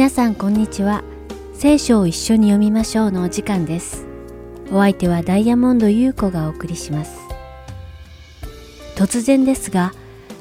[0.00, 1.04] 皆さんこんにちは。
[1.52, 4.06] 聖書を一緒に読みましょうのお時間です。
[4.72, 7.18] お相手はダイヤモンド優子がお送りします。
[8.96, 9.92] 突然ですが、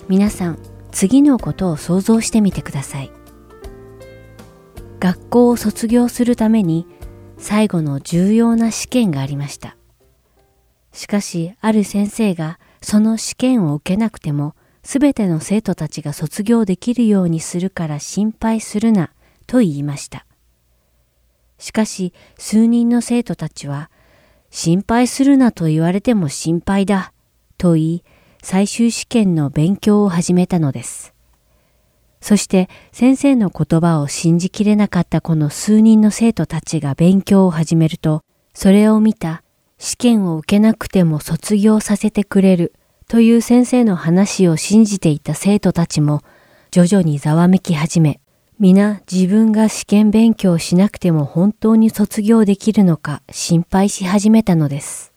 [0.07, 0.59] 皆さん
[0.93, 3.11] 次のことを想像してみてください。
[5.01, 6.87] 学校を卒業するために
[7.37, 9.75] 最後の重要な試験がありました。
[10.93, 19.11] しかし、ある先生がその試験を受けなくても、すべての生徒たちが卒業できるようにするから心配するな
[19.49, 20.27] と言いました。
[21.57, 23.89] しかし、数人の生徒たちは、
[24.51, 27.13] 心配するなと言われても心配だ
[27.57, 28.03] と言い、
[28.43, 31.15] 最終試験の勉強を始めたのです。
[32.21, 39.41] そして先生の言葉を信じきれなかったこの数人の生徒たちが勉強を始めると、それを見た
[39.77, 42.73] 試験を受けなくても卒業させてくれる
[43.07, 46.21] という先生の話を信じていた生徒たちも
[46.71, 48.18] 徐々にざわめき始め、
[48.61, 55.13] 皆自分が試験勉強しなくても本当に卒業できるのか心配し始めたのです。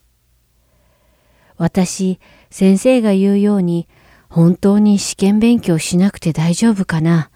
[1.56, 3.88] 私、先生が言うように
[4.28, 7.32] 本当に試験勉強しなくて大丈夫かな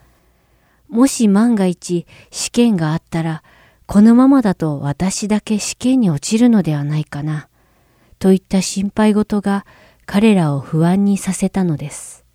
[0.88, 3.42] もし万が一試験があったら
[3.86, 7.48] このままだと私だけ試験に落ちるのではないかな
[8.20, 9.66] といった心配事が
[10.06, 12.25] 彼らを不安にさせたのです。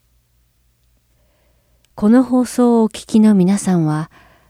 [2.01, 4.09] この放送をお聞きの皆さんは、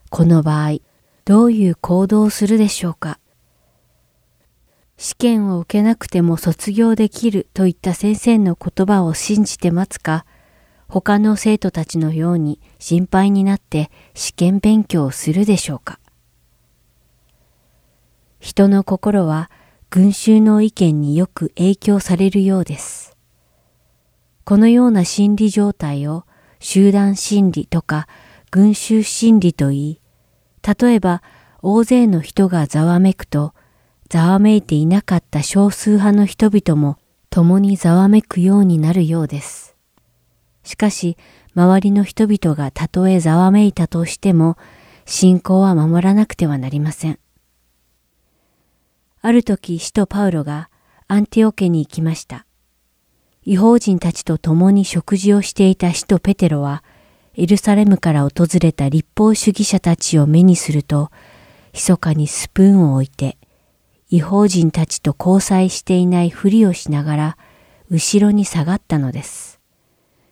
[0.10, 0.78] この場合、
[1.26, 3.20] どういう行動をするでしょうか？
[4.96, 10.26] 試験を受けなくても卒業できるといった先生の言葉を信じて待つか、
[10.88, 16.00] 他の生徒たちのように心配になって試験勉強をするでしょうか？
[18.40, 19.52] 人の心は
[19.90, 23.18] 群衆の意見によく影響されるようです。
[24.46, 26.24] このような心理状態を
[26.62, 28.08] 集団心理とか
[28.52, 30.02] 群衆心理と言い、
[30.80, 31.24] 例えば
[31.64, 33.54] 大勢の人がざわめくと、
[34.10, 36.98] ざわめいていなかった少数派の人々も
[37.32, 39.76] 共にざわめくようになるようです。
[40.64, 41.18] しかし、
[41.56, 44.58] 周りの人々がたとえざわめいたとしても、
[45.06, 47.20] 信仰は守らなくてはなりません。
[49.22, 50.70] ある時、使徒パウロが
[51.08, 52.46] アンティオ家に行きました。
[53.44, 56.84] 違法人たちと共に食事をしていた使徒ペテロは、
[57.36, 61.10] エルサレムから訪れた立法主義者たちを目にすると、
[61.74, 63.38] 密かにスプーンを置いて、
[64.10, 67.38] 違法人たちと交際していないふりをしながら、
[67.90, 69.60] 後ろに下がったのです。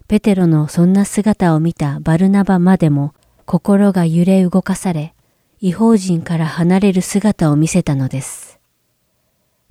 [0.07, 3.15] ペテロのそんな姿を見たバルナバまでも、
[3.45, 5.15] 心が揺れ動かされ、
[5.61, 8.59] 違法人から離れる姿を見せたのです。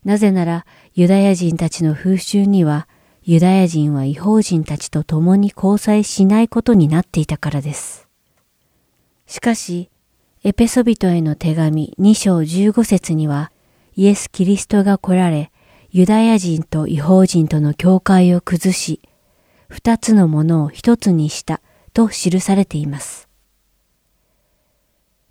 [0.04, 2.88] なぜなら、ユダヤ人たちの風習には、
[3.30, 8.08] ユダヤ人は違法人たちと共に交際しないことになっていたからです。
[9.26, 9.90] しかし、
[10.44, 13.52] エペソビトへの手紙2章15節には、
[13.96, 15.52] イエス・キリストが来られ、
[15.90, 19.02] ユダヤ人と違法人との境界を崩し、
[19.68, 21.60] 二つのものを一つにした
[21.92, 23.28] と記されています。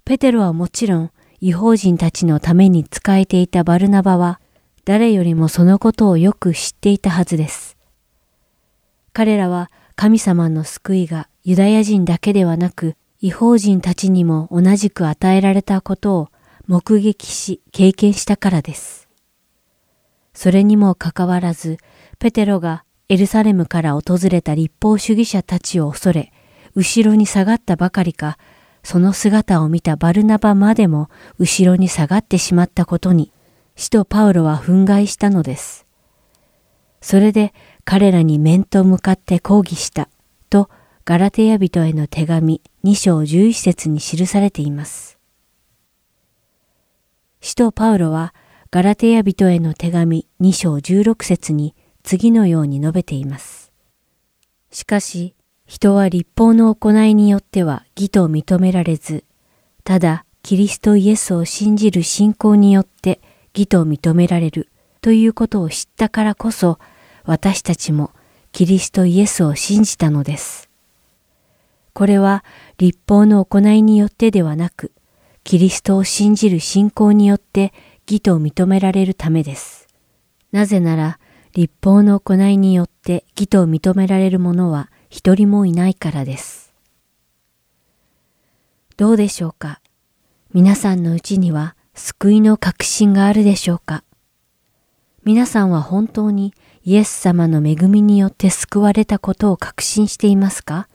[0.05, 4.39] ペテロはもちろん違法人たちのために仕えていたバルナバは、
[4.85, 7.76] 誰よりもそのことをよく知っていたはずです。
[9.17, 16.29] 彼らは神様の救いがユダヤ人だけではなく違法人たちにも同じく与えられたことを
[16.67, 19.09] 目撃し経験したからです。
[20.35, 21.79] それにもかかわらず、
[22.19, 26.31] ペテロがエルサレムから訪れた立法主義者たちを恐れ、
[26.75, 28.37] 後ろに下がったばかりか、
[28.83, 31.09] その姿を見たバルナバまでも
[31.39, 33.31] 後ろに下がってしまったことに、
[33.75, 35.87] 使徒パウロは憤慨したのです。
[37.01, 37.53] それで
[37.89, 40.09] 彼らに面と向かって抗議した
[40.49, 40.69] と
[41.05, 45.17] ガラテヤ人への手紙2章11節に記されています。
[47.39, 48.33] 使徒パウロは
[48.71, 53.71] ガラテヤ人への手紙2章16節に次のように述べています。
[54.69, 55.33] しかし、
[55.65, 59.23] 人は立法の行いによっては義と認められず、
[59.85, 63.21] ただキリストイエスを信じる信仰によって
[63.55, 64.67] 義と認められる
[64.99, 66.79] ということを知ったからこそ、
[67.27, 68.11] 私たちも
[68.53, 70.69] キリストイエスを信じたのです。
[71.93, 72.45] これは
[72.77, 74.93] 立法の行いによってではなく、
[75.43, 77.73] キリストを信じる信仰によって
[78.07, 79.87] 義と認められるためです。
[80.53, 81.19] なぜなら、
[81.53, 86.73] 立法の行いによって義と認められる者は一人もいないからです。
[88.95, 89.81] どうでしょうか？
[90.53, 94.05] 皆さんのうちには救いの確信があるでしょうか？
[95.25, 96.53] 皆さんは本当に
[96.89, 100.87] イエス様の恵みによって救われたことを確信していますか？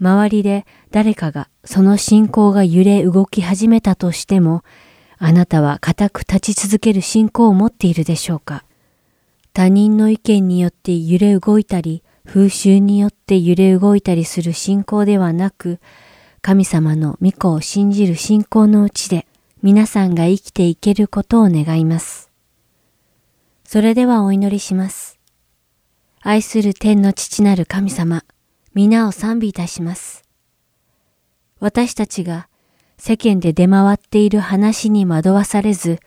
[0.00, 4.64] 周りで誰かがその信仰が揺れ動き始めたとしても、
[5.18, 8.64] あなたは固く立ち続ける信仰を持っているでしょうか？
[9.52, 15.78] 他人の意見によって揺れ動いたり、風習によって揺れ動いたりする信仰ではなく、
[16.40, 19.26] 神様の御子を信じる信仰のうちで
[19.62, 22.23] 皆さんが生きていけることを願います。
[23.74, 25.18] それではお祈りします。
[26.20, 28.22] 愛する天の父なる神様、
[28.72, 30.22] 皆を賛美いたします。
[31.58, 32.46] 私たちが
[32.98, 35.98] 世間で出回っている話に惑わされず、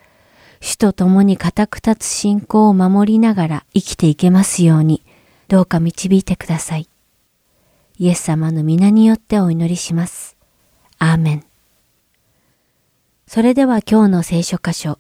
[0.62, 5.04] 主と共に固く立つ信仰を守りながら生きていけますように、
[5.50, 6.88] どうか導いてください。
[7.98, 10.38] イエス様の皆によってお祈りします。
[11.00, 11.44] アーメン。
[13.28, 14.98] それでは今日の聖書箇所、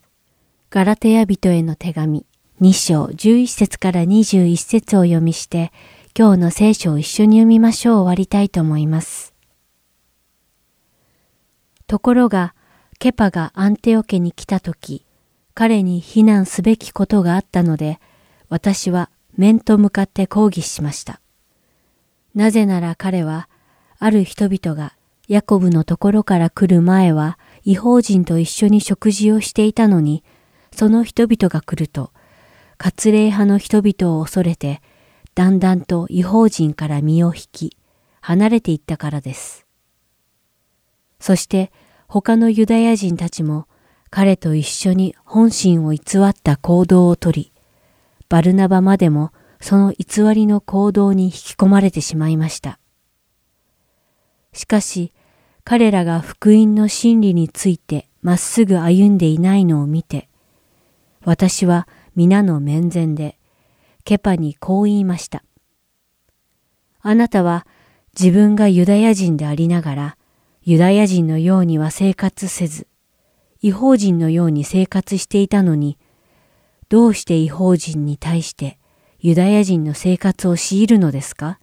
[0.70, 2.27] ガラテヤ人への手紙
[2.60, 5.72] 2章11節から21節を読みして、
[6.18, 9.36] 今日の聖書を一緒に読みましょう終わりたいと思います。
[11.86, 12.56] ところが、
[12.98, 15.06] ケパがアンテオ家に来たとき、
[15.54, 18.00] 彼に非難すべきことがあったので、
[18.50, 21.22] 私は面と向かって抗議しました。
[22.34, 23.50] なぜなら彼は、
[24.00, 24.94] ある人々が
[25.28, 30.24] ヤコブのところから来る前は違法人と一緒に食事をしていたのに、
[30.72, 32.12] その人々が来ると、
[32.78, 34.82] 割礼派の人々を恐れて、
[35.36, 37.78] だんだんと違法人から身を引き、
[38.22, 39.66] 離れていったからです。
[41.20, 41.72] そして
[42.08, 43.68] 他のユダヤ人たちも
[44.10, 47.52] 彼と一緒に本心を偽った行動をとり、
[48.30, 52.80] バルナバまでもその偽りの行動に引き込まれてしまいました。
[54.54, 55.14] しかし、
[55.64, 60.30] 彼らが福音の真理についてまっすぐ歩んでいないのを見て、
[61.26, 61.88] 私は
[62.18, 63.38] 皆の面前で、
[64.04, 65.44] ケパにこう言いました。
[67.02, 67.68] あなたは
[68.20, 70.18] 自分がユダヤ人でありながら、
[70.64, 72.88] ユダヤ人のようには生活せず、
[73.62, 76.00] 違法人のように生活していたのに、
[76.90, 78.80] どうして違法人に対して
[79.20, 81.60] ユダヤ人の生活を強いるのですか？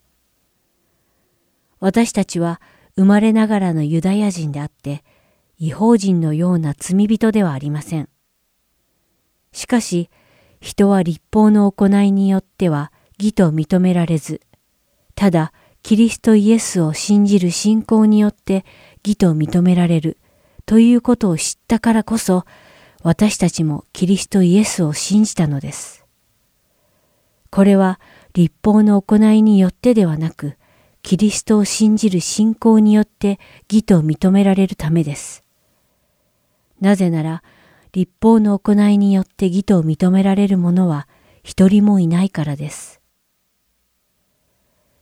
[1.81, 2.61] 私たちは
[2.95, 5.03] 生まれながらのユダヤ人であって、
[5.59, 8.07] 違法人のような罪人ではありません。
[9.51, 10.09] しかし、
[10.65, 14.41] 人は立法の行いによっては義と認められず、
[15.13, 15.53] ただ
[15.83, 18.65] キリストイエスを信じる信仰によって
[19.05, 20.17] 義と認められる
[20.65, 22.45] ということを知ったからこそ、
[23.03, 26.03] 私たちもキリストイエスを信じたのです。
[27.51, 27.99] これは
[28.33, 30.57] 立法の行いによってではなく、
[31.03, 33.39] キリストを信じる信仰によって
[33.71, 35.43] 義と認められるためです。
[36.81, 37.43] なぜなら、
[37.95, 41.07] 立法の行いによって義と認められる者は
[41.43, 42.99] 一人もいないからです。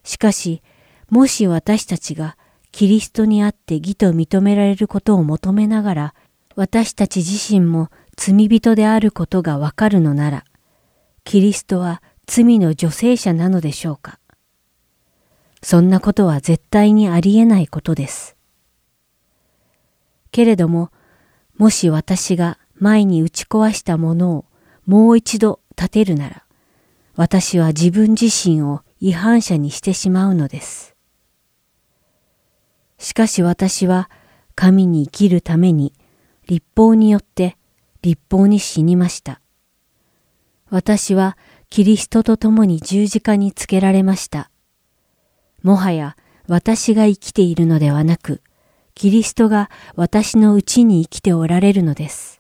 [0.04, 0.62] しかし、
[1.10, 2.38] もし私たちが
[2.72, 6.14] キリストにあって義と認められることを求めながら、
[6.56, 10.44] 私たち自身も罪人であることがわかるのなら、
[11.24, 14.20] キリストは罪の女性者なのでしょうか
[15.64, 18.36] そんなことは絶対にありえないことです。
[20.30, 20.92] けれども、
[21.58, 24.46] もし私が前に打ち壊したものを
[24.86, 26.44] もう一度立てるなら、
[27.16, 30.94] 私は自分自身を違反者にしてしまうのです。
[32.98, 34.10] しかし私は
[34.54, 35.94] 神に生きるために
[36.46, 37.56] 立法によって
[38.02, 39.40] 立法に死にました。
[40.70, 41.38] 私は
[41.70, 44.52] キリストと共に十字架につけられました。
[45.62, 48.42] もはや私が生きているのではなく、
[48.94, 52.33] キリストが私のうちに生きておられるのです。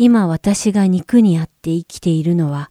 [0.00, 2.70] 今私が肉にあって生きているのは、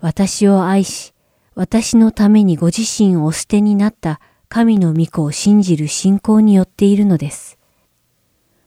[0.00, 1.12] 私を愛し、
[1.54, 4.18] 私のためにご自身をお捨てになった
[4.48, 7.58] 神の御子を信じる信仰によっているのです。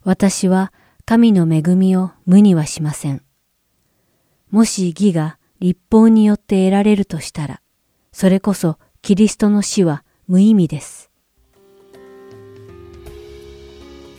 [0.04, 0.72] 私は
[1.06, 3.24] 神の恵みを無にはしません。
[4.52, 7.62] もし義が立法によって得られるとしたら、
[8.12, 11.07] それこそキリストの死は無意味です。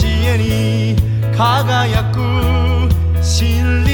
[0.00, 0.96] 教えに
[1.36, 2.20] 輝く
[3.20, 3.87] 真理。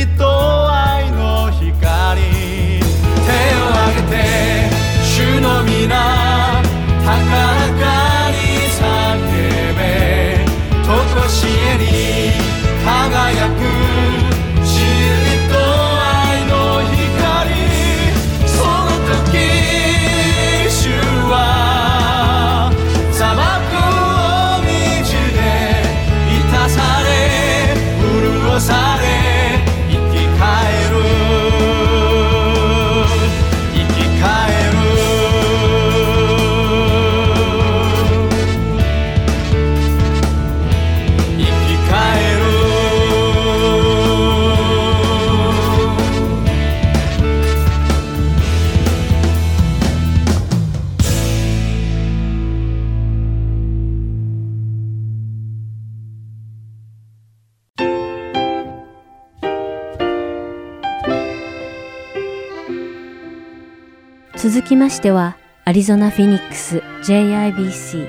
[64.95, 68.07] しては、アリゾナ・フィニックス JIBC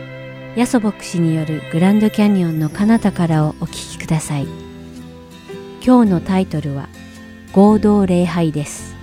[0.55, 4.47] ヤソ牧師によるグランドキャニオンの彼方からをお聞きください。
[5.83, 6.87] 今日のタイトルは
[7.53, 8.95] 合同礼拝です。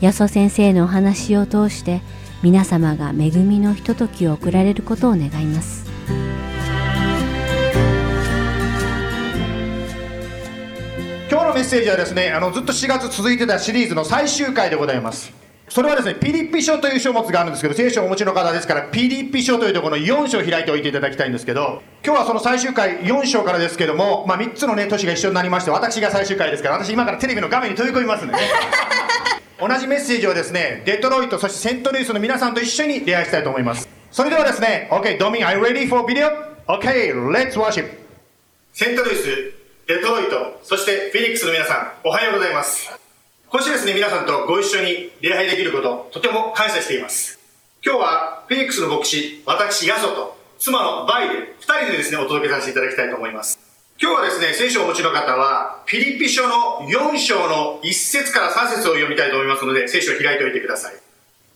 [0.00, 2.02] ヤソ先生のお話を通して
[2.42, 5.86] 皆様が恵みのひとときを送られることを願います。
[11.30, 28.40] 今日のメッセージはですねあのずっと4月続いてたシリーズの最終回でございますそれはですねピリピ書という書物があるんですけど聖書をお持ちの方ですからピリピ書というところの4章を開いておいていただきたいんですけど今日はその最終回4章からですけども、まあ、3つのね年が一緒になりまして私が最終回ですから私今からテレビの画面に飛び込みますんでね。
[29.58, 33.88] 同じメッセージをですねデトロイトそしてセントルイスの皆さんと一緒に礼拝したいと思います。
[34.12, 36.30] それではですね OK ドミン Are you ready for video?
[36.66, 37.88] OK let's worship.
[38.72, 39.24] セントルイス
[39.86, 41.74] デトロイトそしてフィニックスの皆さ
[42.04, 43.05] んおはようございます
[43.48, 47.38] 今週ですね皆さんとご一緒に礼拝できることとても感謝しています
[47.84, 53.60] 今日はフェニックスの牧師私ヤソと妻のバイで2人でですねお届けさせていただきたいと思います
[54.02, 60.94] 今日はですね聖書をお持ちの方はピリピ書の4章の1節から3節を読みたいと思いますので聖書を開いておいてください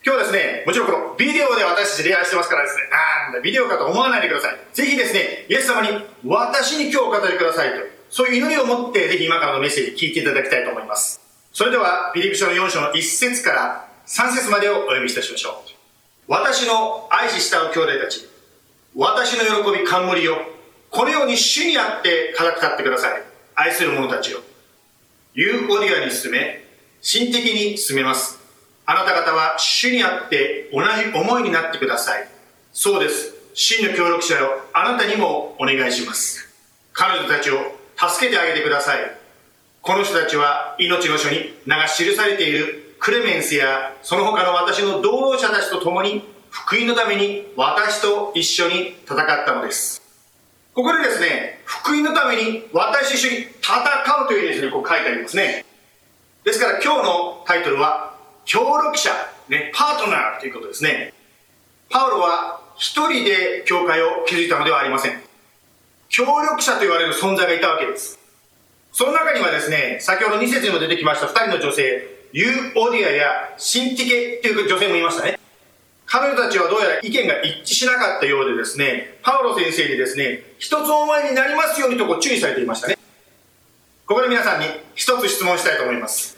[0.07, 4.57] 今日はですね、もちろんこのビデオで私たち礼拝してますからですね、なんだ、ビデオかと思わないでください。
[4.73, 5.89] ぜひですね、イエス様に
[6.25, 11.20] 私に今日お語りくださいと、そういう祈りを持って、ぜひ今からのメッセージ聞いていただきたいと思います。
[11.53, 15.71] それでは、ピリピ書の4章の1節から3節までをお読みいたしましょう。
[16.29, 18.29] 私の愛し慕う兄弟たち、
[18.95, 20.37] 私の喜び冠よ、
[20.91, 23.23] このように主にあって固く立ってください。
[23.55, 24.41] 愛する者たちよ。
[25.35, 26.65] ユーオディアに進め、
[27.01, 28.39] 心的に進めます。
[28.87, 32.29] あなた方は主にあって同じ思いになってください。
[32.73, 33.35] そうです。
[33.55, 36.49] 真の協力者よ、あなたにもお願いします。
[36.93, 37.59] 彼女たちを
[37.97, 39.20] 助けてあげてください。
[39.83, 50.03] この人たちは命の書に名が記されているクレメンスやその他の私の同労者たちと共に福音のために私と一緒に戦ったのです。
[50.75, 55.65] ここでですね、福音のために私と一緒に戦うというですね、こう書いてありますね。
[56.45, 58.15] ですから今日のタイトルは、
[58.45, 59.11] 協力者、
[59.49, 61.15] ね、パートナーということですね。
[61.89, 65.21] パウロは一人で教会を築いたのではありません。
[66.09, 68.20] 協力者と言われる存在がいたわけです。
[68.93, 75.39] その中にはですね、先ほど2節にも出てきました2人の女性、ユーオディアやシンティケという女性もいましたね。
[76.07, 82.97] 彼女たちはどうやら意見が一致しなかったようでですね、パウロ先生にですね、一つ思いになりますようにとこう注意されていましたね。
[84.07, 86.37] ここで皆さんに一つ質問したいと思います。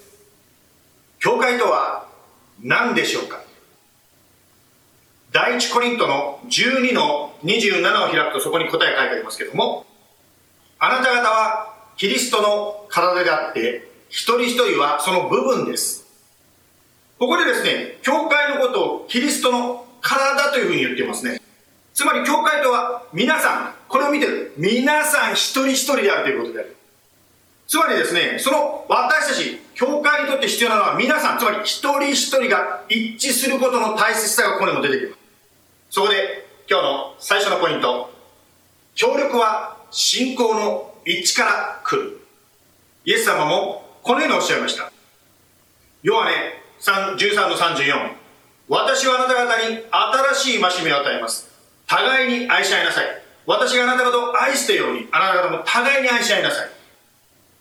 [1.20, 2.06] 教会とは
[2.62, 3.40] 何でしょうか？
[5.32, 9.86] 第一コリントの12の27を開くとそこに答え書いてありますけども、
[10.78, 16.04] あなた方はキリストの体であって、一人一人はその部分です。
[17.18, 21.40] ここでですね、教会のことをキリストの体というふうに言っていますね。
[21.94, 26.76] つまり教会とは皆さん、これを見てる皆さん一人一人であるということである。
[27.68, 35.18] つまりですね、その私たち、教会にとって必要なのは皆さん、つまり一人一人が一致することの大切さがここにも出てきます。
[35.90, 38.12] そこで今日の最初のポイント、
[38.94, 42.20] 協力は信仰の一致から来る。
[43.04, 44.92] イエス様もこのようにおっしゃいました。
[46.02, 48.12] ヨハネ13の34。
[48.68, 49.78] 私はあなた方に
[50.34, 51.48] 新しい戒めを与えます。
[51.86, 53.06] 互いに愛し合いなさい。
[53.46, 56.68] 私があなた方を愛したように、あなた方も互いに愛し合いなさい。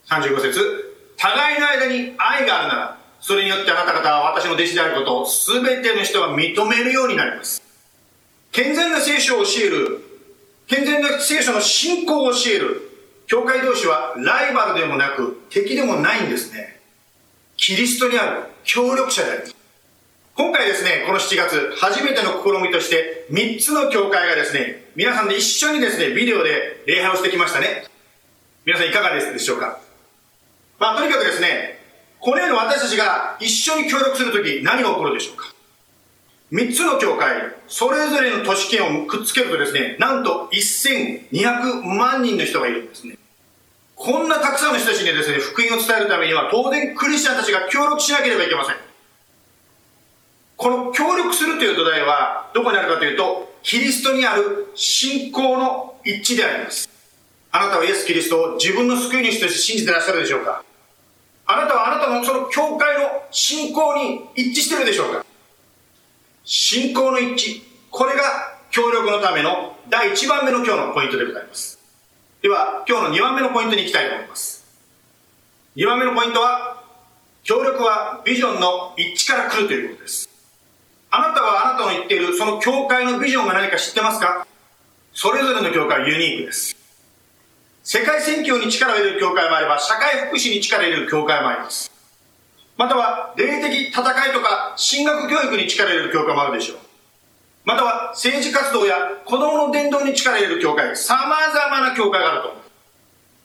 [0.08, 7.62] 35節互いの間に愛があるなら、それによってあなた方は私の弟子であることを全ての人が認めるようになります。
[8.50, 10.00] 健全な聖書を教える、
[10.66, 12.91] 健全な聖書の信仰を教える。
[13.32, 16.78] 教会同士はライバルでもなく敵でもないんですね。
[17.56, 19.56] キリストにある協力者であります。
[20.34, 27.86] 今回ですね、この7月、初めての試みとして、3つの教会がですね、皆さんで一緒にですね、ビデオで礼拝をしてきましたね。
[28.66, 29.80] 皆さんいかがですでしょうか
[30.78, 31.78] まあ、とにかくですね、
[32.20, 35.54] このように私たちが一緒に協力するとき、何が起こるでしょうか
[36.52, 43.16] 3つの教会、それぞれの都市圏をくっつけるとですね、なんと1200万人の人がいるんですね。
[43.96, 48.76] こんなたくさんの人たちにですね、福音を伝えるためには、当然クリスチャンたちが協力しなければいけません。
[50.56, 56.88] この協力するという土台は、どこにあるかというと、キリストにある信仰の一致であります。
[57.52, 60.64] あなたはイエス・キリストを自分の救い主として信じてらっしゃるでしょうか
[61.46, 65.26] あなたはあなたのその教会の信仰に一致してるでしょうか
[66.44, 67.62] 信仰の一致。
[67.90, 68.22] これが
[68.70, 71.81] 協力のための第1番目の今日のポイントでございます。
[72.42, 74.66] では、今日の2番目のポイントに行きたいと思います。
[75.76, 76.82] 2番目のポイントは、
[77.44, 80.28] 協力はビジョンの一致から来るということです。
[81.12, 84.44] あなたはあなたの言っているその教会のビジョンが何か知ってますか？
[85.14, 86.74] それぞれの教会はユニークです。
[87.84, 91.92] 世界宣教に力を入れる教会もあれば、社会福祉に力を入れる教会もあります。
[92.76, 96.78] または、霊的戦いとか、神学教育に力を入れる教会もあるでしょう。
[97.64, 102.62] または、政治活動や子供の伝道に力を入れる教会、様々な教会があると。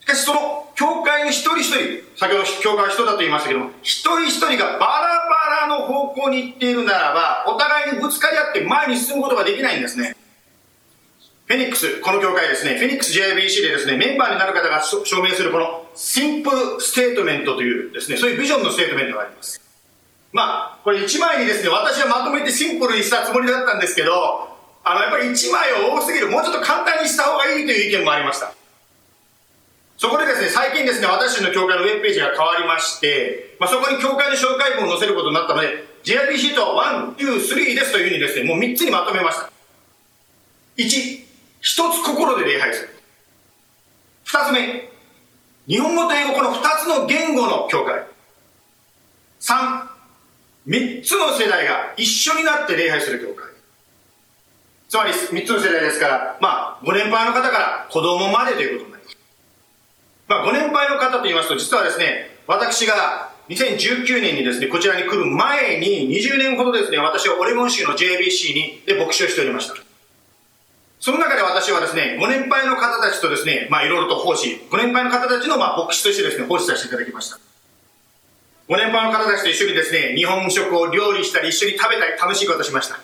[0.01, 5.27] しかし、その教会の一人一人、先ほど教会は人だと言いましたけども、一人一人がバラ
[5.60, 10.15] バラの方向に行っているならば、お互いにぶつかり合って前に進むことができないんですね。
[11.45, 19.66] フェニックス、この教会ですね、フェニックス JIBC でですね、メンバーになる方が証明するこの simple statement というですね、そういうビジョンのステートメントがあります。
[20.38, 24.13] まあ、これ1枚にですね、私はまとめてシンプルにしたつもりだったんですけど、
[24.84, 28.54] あの、やっぱり1枚は多すぎる、もうちょっと簡単にした方がいいという意見もありました。
[29.97, 39.50] そこでですね、最近ですね、私の教会のウェブページが変わりまして、まあ、そこに教会の紹介文を載せることになったので、JIBC と1、2、3ですというふうにですね、もう3つにまとめました。
[40.78, 41.26] 1、一
[41.62, 42.89] つ心で礼拝する。
[44.26, 44.88] 二つ目、
[45.67, 48.06] 日本語と英語この二つの言語の教会。
[49.39, 49.89] 三、
[50.67, 53.47] 三つの世代が一緒になって礼拝する教会。
[54.89, 59.17] つまり三つの世代ですから、まあ、ご年配の方から子供までということになります。
[60.27, 69.75] まあ、ご年配の方と言いますと、実はですね、私が2019年にですね、こちらに来る前に20年ほどですね、私はオレゴン州の JBC にで牧師をしておりました。
[70.99, 77.46] その中で私はですね、ご年配の方たちとですね、まあいろいろと奉仕、ご年配の方たちのまあ牧師としてですね、奉仕させていただきました。
[78.67, 82.99] ご年配の方たちと一緒にですね、日本食を料理したり、一緒に食べたり、楽しいことしました。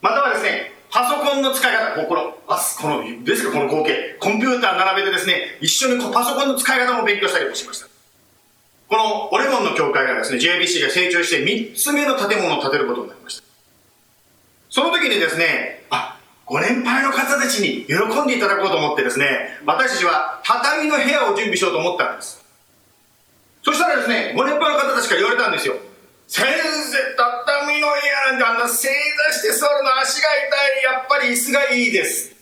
[0.00, 4.16] またはですね、パソコンの使い方、この、あすこの、ですか、この光景。
[4.18, 7.86] コンピューター並べてですね、一緒にパソコンの使い方も勉強したりもしました。
[8.88, 13.44] このオレゴンの教会がですね、JBC が成長して3つ目の建物を建てることになりました。
[14.70, 22.39] その時にですね、あ、ご年配の方たちに喜んでいただこうと思ってですね、私たちは畳の部屋を準備しようと思ったんです。
[23.62, 25.74] そしたらですね、ご年配の方たちから言われたんですよ。
[26.26, 30.92] 先生、畳の部屋なんてあんな正座して座るの足が痛い。
[30.94, 32.32] やっぱり椅子がいいです。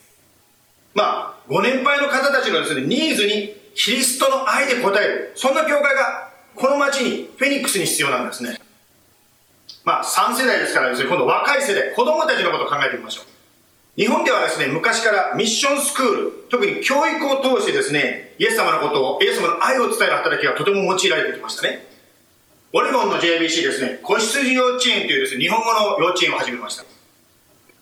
[0.94, 5.32] まあ、ご年配の方たちのですね、ニーズにキリストの愛で応える。
[5.34, 8.60] そんな教会がこの町に、フェニックスに必要なんですね。
[9.84, 13.37] まあ、3世代ですからですね、今度若い世代、子供たちのことを考えてみましょう。
[13.98, 21.84] 日本ではですね、昔からミッションスクール、特に教育を通してですね、イエス様のことを、イエス様の愛を伝える働きがとても用いられてきましたね。
[22.72, 26.84] オレゴンの JBC ですね、子羊幼稚園というですね、日本語の幼稚園を始めました。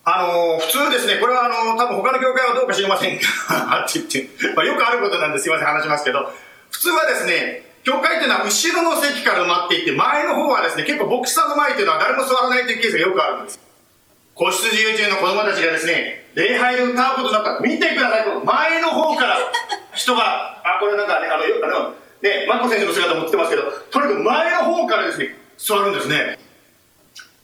[0.05, 6.33] あのー、普通ですね、これはあのー、多分他の教会はどうか知りませんが、 って言って、まあ、よくあることなんですいません、話しますけど、
[6.71, 13.66] 普通はですね、教会っていうのは後ろの席から埋まっていて、前の方はですね、結構牧師さんの前っていうのは誰も座らないというケースがよくあるんです。
[14.37, 19.39] 子羊幼稚園の子供たちがですね、礼拝で歌うことになった、見てください、前の方から
[19.97, 21.43] 人が、あ、これなんかね、あの、
[21.79, 26.39] あの、ね、マコ先生の姿も映ってますけど、とにかく前の方からですね、座るんですね。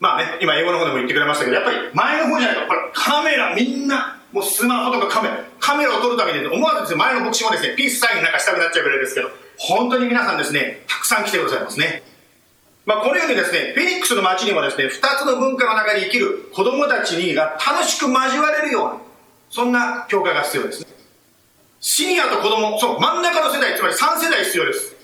[0.00, 12.02] まあね、今英語の方でも言ってくれましたけど、やっぱり前の方じゃないと、これカメラみんな、もうスマホとかカメラ、カメラを撮るために、思わずですね、前の牧師もですね、ピースサインなんかしたくなっちゃうぐらいですけど、本当に皆さんですね、たくさん来てくださいますね。
[12.84, 18.96] まあ、このようにですね、フェニックスの街にもですね、二つの文化の中で生きる子供たちにが楽しく交われるような、
[19.50, 20.86] そんな教会が必要ですね。
[21.80, 24.96] シニアと子供、そう、真ん中の世代、つまり3世代必要です。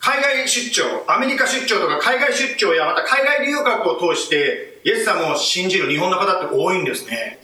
[0.00, 7.38] 海外出張、アメリカ出張とか海外出張やまた海外留学を通して、イエス様を信じる日本の方って多いんですね。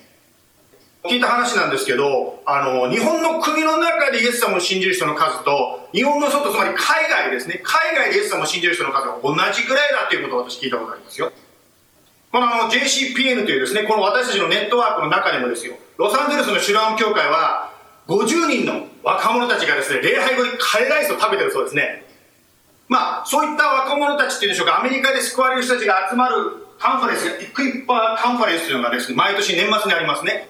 [1.05, 11.33] 聞いた話なんですけど、あの、日本の国の中でイエス様を信じる人の数と、日本の外、つまり海外ですね、海外でイエス様を信じる人の数が同じぐらいだっていうことを私聞いたことありますよ。
[12.31, 17.73] このあの JCPN というですね、この私たちのネットワークの中でもですよ、ロサンゼルスのシュラウン教会は、
[18.07, 22.07] 50人の若者たちがですね、礼拝後にカレーライスを食べてるそうですね。
[22.89, 30.49] まあ、そういった若者たちっていうんでしょうか、アメリカで救われる人たちが集まるカンファレンス、イクイッパーカンファレンスというのがですね、毎年年末にありますね。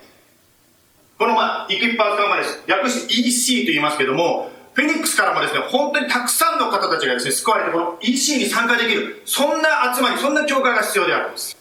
[1.23, 11.57] この、まあ、イクイッパーカンファレンス、略して EC と言いますけども、フェニックスからもですね、本当にたくさんの方たちがですね、救われて、この EC に参加できる、そんな集まり、そんな教会が必要であるんです。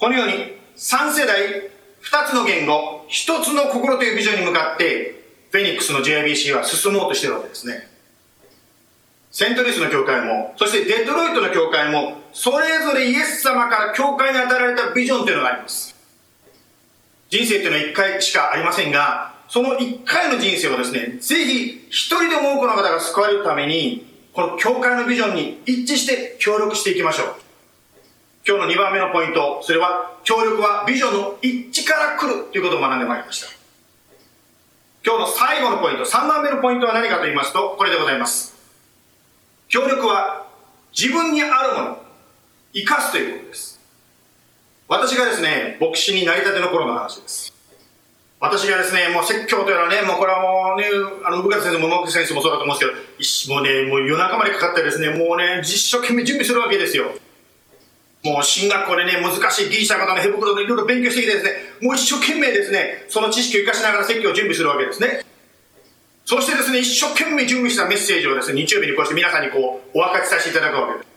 [0.00, 1.70] このように、3世代、
[2.02, 7.88] 2つの言語、1つの心というビジョンに向かって、フェニックスの JIBC は進もうとしてるわけですね。
[9.30, 15.95] セントリスの教会も、そしてデトロイトの教会も、それぞれイエス様から教会に与えられたビジョンというのがあります。
[17.28, 27.34] 人生っていうのは一回しかありませんが、その一回の人生をですね、ぜひ一人でも多くの方が救われるために、この教会のビジョンに一致して協力していきましょう。
[28.46, 33.48] 今日の2番目のポイント、それは、協力はビジョンの一致から来るということを学んでまいりました。
[35.04, 38.54] 今日の最後のポイント、3番目のポイントは何かと言いますと、これでございます。
[39.68, 40.46] 協力は
[40.96, 42.02] 自分にあるもの、
[42.72, 43.75] 生かすということです。
[44.88, 47.52] 私がですね、牧師になりたての頃の話です。
[48.38, 50.86] 私がですね、もう説教というのはね、もうこれはもうね、
[51.24, 57.10] あの、部活先生も野木先生もそうだと思うんですけど、もうね、もう夜中までかかってですね、もうね、実証懸命準備するわけですよ。
[58.22, 65.24] もう進学校でね、難しいギリシャ方のヘ袋でいろいろ勉強してきてですね、もう一生懸命ですね、その知識を生かしながら説教を準備するわけですね。
[66.24, 71.15] そしてですね、一生懸命準備したメッセージをですね、日曜日にこうして皆さんにこう、お分かちさせていただくわけです。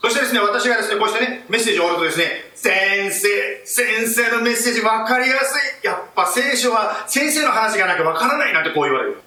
[0.00, 5.86] そしてですね、私がですね、こうしてね、メッセージを終わるとですね、先生、先生のメッセージ分かりやすい。
[5.86, 9.20] やっぱ聖書は先生の話がなきゃ分からないなんてこう言われる。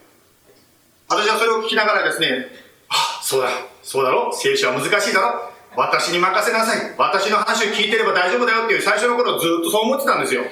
[1.08, 2.48] 私はそれを聞きながらですね、
[2.90, 3.50] あ、そうだ、
[3.84, 6.96] そうだろ、聖書は難しいだろ、私に任せなさい。
[6.98, 10.44] 私の話を聞いてれば大丈夫だよっていう最初の頃ずっとそう思ってたんですよ。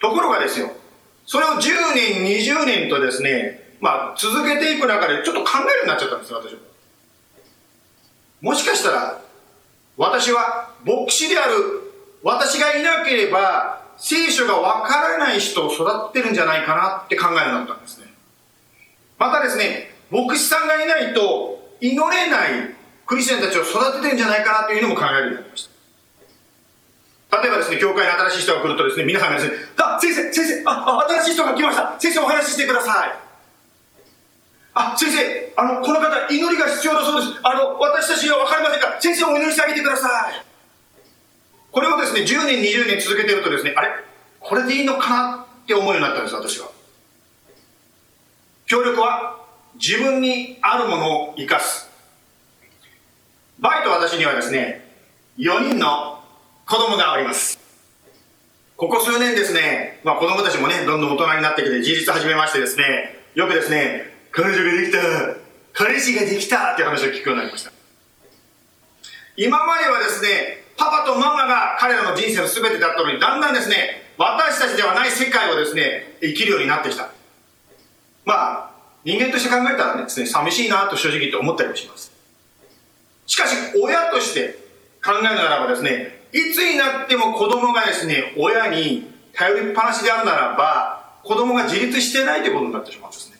[0.00, 0.70] ところがですよ、
[1.26, 6.60] それを10年、20年とですね、まあ、続けていく中でちょっと考えるようになっちゃったんですよ、私は。
[8.46, 9.20] もしかしたら、
[9.96, 18.06] 私は牧師である私がいなければ、聖書がわからない人を育ってるんじゃないかなって考えるようになったんですね。
[19.18, 25.68] またですね、牧師さんがいないと祈れないクリスチャンたちを育ててるんじゃないかなというのも考えるようになりまし
[27.28, 27.42] た。
[27.42, 31.96] 例えばですね、教会に新しい人が来るとですね、皆さんがですね、あ、先生、先生、あ、新しい人が来ました。
[31.98, 33.25] 先生お話ししてください。
[34.78, 37.40] あ、先生、あの、この方、祈りが必要だそうです。
[37.42, 40.44] あの、私たちは分かりませんか先生お祈りしてあげてください。
[41.72, 43.88] これをですね、10年、20年続けてるとですね、あれ
[44.38, 46.68] これでいいのかなって思うようになったんです、私は。
[48.66, 49.38] 協力は
[49.76, 51.88] 自分にあるものを生かす。
[53.58, 54.90] バイト私にはですね、
[55.38, 56.20] 4人の
[56.66, 57.58] 子供がおります。
[58.76, 64.98] ここ数年ですね、まあ子供たちもね、どんどん大人になってきて、自立始めましてですね、よくですね、彼女ができた。
[65.72, 66.74] 彼氏ができた。
[66.74, 67.72] って話を聞くようになりました。
[69.34, 77.08] 今まではですねパパとママが彼らの人生の全てだったのにだんだんですね私たちではない世界をですね生きるようになってきた。
[78.26, 78.70] まあ
[79.04, 82.12] 人間として考えたらですね寂しいなと正直言って思ったりもします。
[83.26, 84.58] しかし親として
[85.02, 93.35] 考えるならばですねいつになっても子供がですね親に頼りっぱなしであるならば子供が自立してないということになってしまうんですね。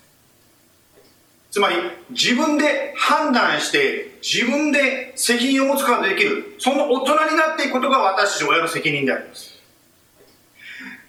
[1.57, 1.77] つまり
[2.11, 9.59] 自分で判断して自分で責任を持つことができるその大人になっていくことが私たち親の責任であります。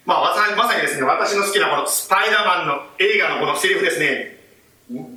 [0.06, 4.38] まあまさにですね私の好きなこのスパイダーマンの映画のこのセリフですね。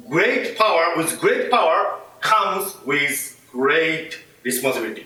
[0.10, 4.10] Great power with great power comes with great
[4.44, 5.06] responsibility.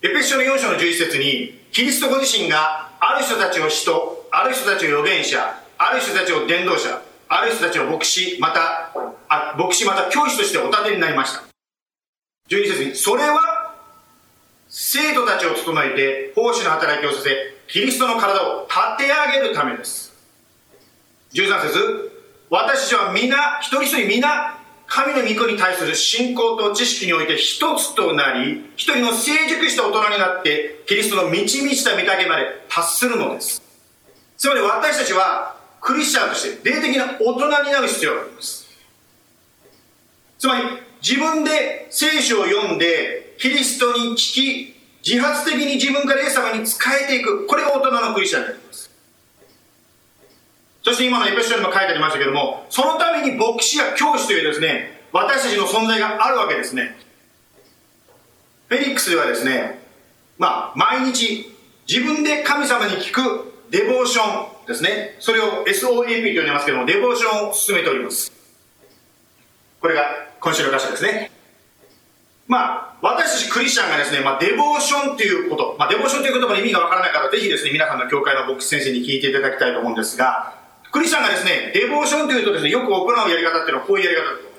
[0.00, 8.90] エペショの4章の11節にキリストご自身がある人たちを使徒ある人たちを預言者ある人たちを伝道者ある人たちを牧師、また、
[9.28, 11.44] あ牧師また教師としてお立てになりました。
[12.48, 13.76] 12節に、それは、
[14.68, 17.30] 生徒たちを整えて、奉仕の働きをさせ、
[17.68, 20.12] キリストの体を立て上げるためです。
[21.32, 22.10] 13節
[22.50, 33.62] 私たちは皆、一人一人皆、神の御子に対する信仰と知識において一つとなり、一人の成熟した大人になって、キリストの満ち満ちた御岳まで達するのです。
[34.36, 38.68] つまり私たちは、クリスチャンとして霊的な大人になる必要があります
[40.38, 40.64] つまり
[41.02, 47.46] 自分で聖書を読んでキリストに聞き自発的に自分からイエス様に仕えていく。
[47.46, 48.90] これが大人のクリスチャンになります。
[50.82, 56.96] そして今のエペソにも書いてありましたけども、そのために牧師や教師というですね、私たちの存在があるわけですね。
[58.68, 59.80] フェリックスではですね、
[60.38, 61.54] まあ、毎日
[61.88, 65.16] 自分で神様に聞くデボーションですね。
[65.20, 68.32] それを SOAP と呼んでますけども、デボーションを進めております。
[69.80, 70.02] これが
[70.40, 71.30] 今週の箇所ですね。
[72.48, 80.58] まあ、私たちクリスチャンがですね、まあ、デボーションということ、まあ、デボーションという言葉の意味がわからない方、ぜひですね、皆さんの教会の牧師先生に聞いていただきたいと思うんですが、
[80.90, 84.49] クリスチャンがですね、デボーションというとですね、よく行うやり方っていうのはこういうやり方だと。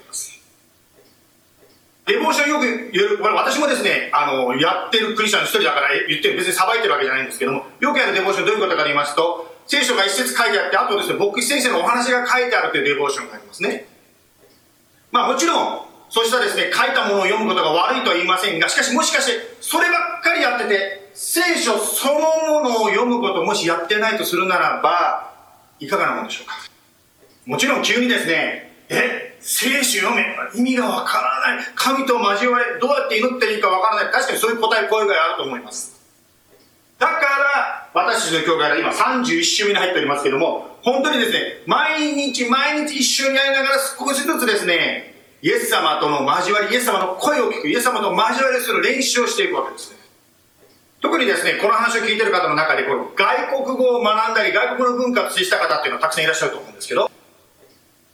[2.11, 13.87] デボーションよく言う、私もですね、あの、やってるクリスチャンの一人だから言って、別に裁いてるわけじゃないんですけども、よくやるデボーションどういうことかと言いますと、聖書が一節書いてあって、あとですね、牧師先生のお話が書いてあるというデボーションがありますね。
[15.11, 22.19] まあもちろん、そうしたですね、書いたものを読むことが悪いとは言いませんが、しかしもしかして、そればっかりやってて、聖書その
[22.59, 25.31] ものを読むこともしやってないとするならば、
[25.79, 26.55] いかがなものでしょうか。
[27.45, 31.65] もちろん急にですね、え、聖書読め意味がわからない。
[31.75, 34.11] 神と交われ、どうやって祈っていいかわからない。
[34.11, 35.99] 確かにそういう答え、声があると思います。
[36.99, 49.97] だから、私たちの教会は今31週目に入っておりますけども、本当にですね、毎日毎日一緒に会いながら少しずつですね、イエス様との交わり、イエス様の声を聞く、イエス様と交わりする練習をしていくわけですね。
[51.01, 57.10] 特にですね、この話を聞いてる方の中で、この外国語を学んだり、外国の文化と接した方っていうのはたくさんいらっしゃると思うんですけど、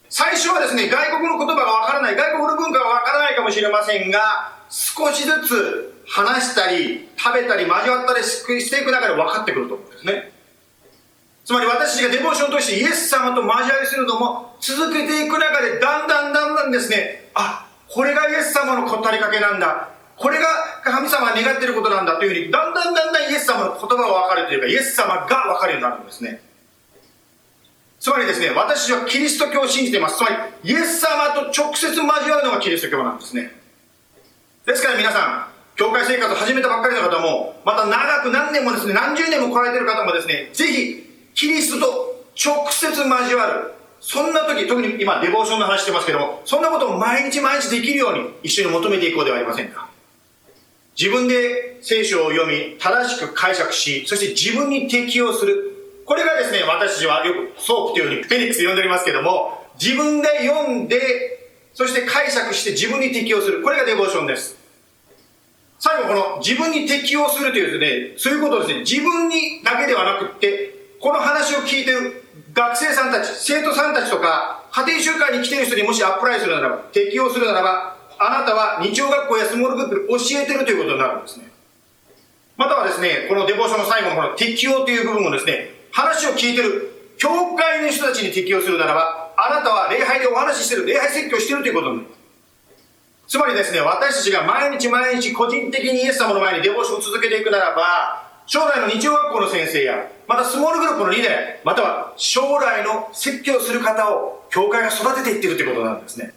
[0.10, 10.32] 最初はですね、外国の言葉がわからない、外国の文化がわからないかもしれませんが、少しずつ話したり、食べたり、交わったりしていく中で分かってくると思うんですね。
[11.43, 19.89] つまり私たちがデボーションとしてイエス様と交わりするのも続けていく中でだんだんだんだんですね、あ、これがイエス様の語りかけなんだ。
[20.17, 20.46] これが
[20.84, 26.41] 神様が願っていることなんだというふうに、だんだんだんだんイエス様の言葉が分かるというか、イエス様が分かるようになるんですね。
[28.08, 30.15] つまりですね、私はキリスト教を信じています。
[30.15, 30.30] つま
[30.63, 33.52] り、イエス様と直接交わるのがキリスト教なんですね。
[34.65, 41.04] ですから皆さん、教会生活を始めたばっかりの方も、また長く何年もですね、何十年も来られてる方もですね、ぜひ、
[41.36, 43.74] キリストと直接交わる。
[44.00, 49.89] そんな時、特に今、デボーションの話してますけども、そんなことを毎日毎日できるように一緒に求めていこうではありませんか。
[50.98, 55.74] 自分で聖書を読み、正しく解釈し、そして自分に適応する。
[56.08, 60.98] これがですね、私はよく SOAP というふうにフェニックス呼んでおりますけども、自分で読んで、
[61.74, 63.62] そして解釈して自分に適応する。
[63.62, 64.56] これが devotion です。
[65.80, 81.52] 最後この自分に適応するというですね、そういうことですね、自分にだけではなくって、この話を聞いてる学生さんたち、生徒さんたちとか、家庭集会に来てる人にもし apply するならば、適用するならば、あなたは日曜学校やスモールグループで教えてるということになるんですね。
[82.56, 92.10] またはですね、このデボーションの最後のこの適用という部分をですね、話を聞いてる教会の人たちに適用するならば、あなたは礼拝でお話ししてる、礼拝説教してるということになる。
[93.28, 101.34] つまりですね、私たちが毎日毎日個人的にイエス様の前にデボーションを続けていくならば、将来の日曜学校の先生や、またスモールグループのリーダー、
[101.65, 106.34] または将来の説教する方を教会が育てていってるということなんですね。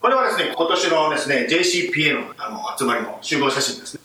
[0.00, 4.00] これはですね、今年のですね、JCPA のあの集まりの集合写真ですね。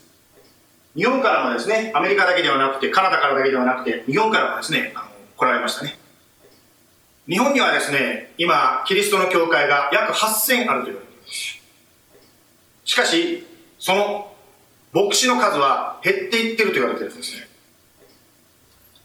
[0.95, 5.05] 日本からもですね、アメリカだけではなくて、カナダからだけではなくて、日本からもですね、あの
[5.35, 5.97] 来られましたね。
[7.27, 11.61] 日本にはですね、今、キリストの教会が約8000あると言われています。
[12.85, 13.45] しかし、
[13.79, 14.31] その
[14.93, 17.47] 牧師の数は減っていってると言われているんですね。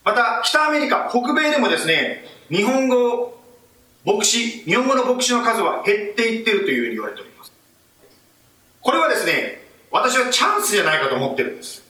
[0.05, 3.41] また、北アメリカ、北米でもですね、日本語
[4.05, 7.53] 牧師、日本語の牧師の数は減っていってるというふうに言われております。
[8.81, 9.60] これはですね、
[9.91, 11.83] 私はチャンスじゃないかと思ってるんです。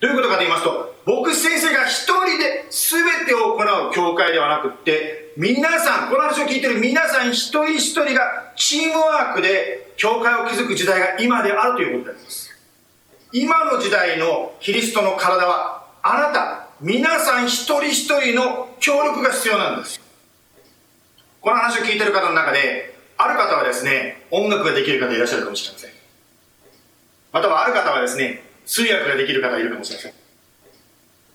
[0.00, 12.48] どういうことかと言いますと、牧師先生が一人で全てを行う教会ではなくって、皆さん、この話を聞いてる皆さん一人一人がチームワークで教会を築く時代が今であるということであります。
[13.32, 20.00] 今の時代のキリストの体はあなた皆さん一人一人の協力が必要なんです
[21.42, 25.97] この話を聞いてる方の中である方はですね音楽ができる方いらっしゃるかもしれません
[27.32, 30.12] またはある方はですね通訳ができる方いるかもしれません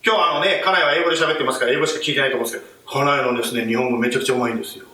[0.05, 4.85] 今日あのね家内は英語で喋ってますから英語しか聞いてないと思うんですけど家内のですね日本語めちゃくちゃうまいんですよ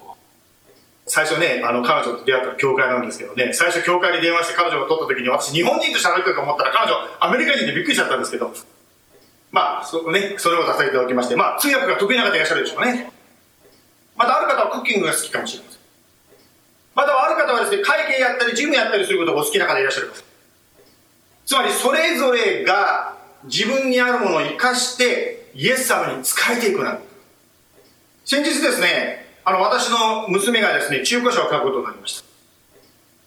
[1.10, 8.54] 最初ね、あの、彼女と出会った教会なんですけどね、最初教会に電話して彼女が取った時に、私日本人と喋ってると思ったら彼女アメリカ人でびっくりしちゃったんですけど、
[9.52, 13.12] まあ、そね、それを出させていただきまして、まあ、通訳が得意な方いらっしゃるでしょうね。
[14.16, 15.80] またある方はクッキングが好きかもしれません。
[16.94, 20.12] またはある方はですね、会計やったり、ジムやったりすることがお好きな方いらっしゃる
[21.50, 27.00] つまりそれぞれが自分にあるものを生かしてイエス様に仕えていくな
[28.24, 32.28] 先日ですねあの私の娘がですね中古車を買うことになりました。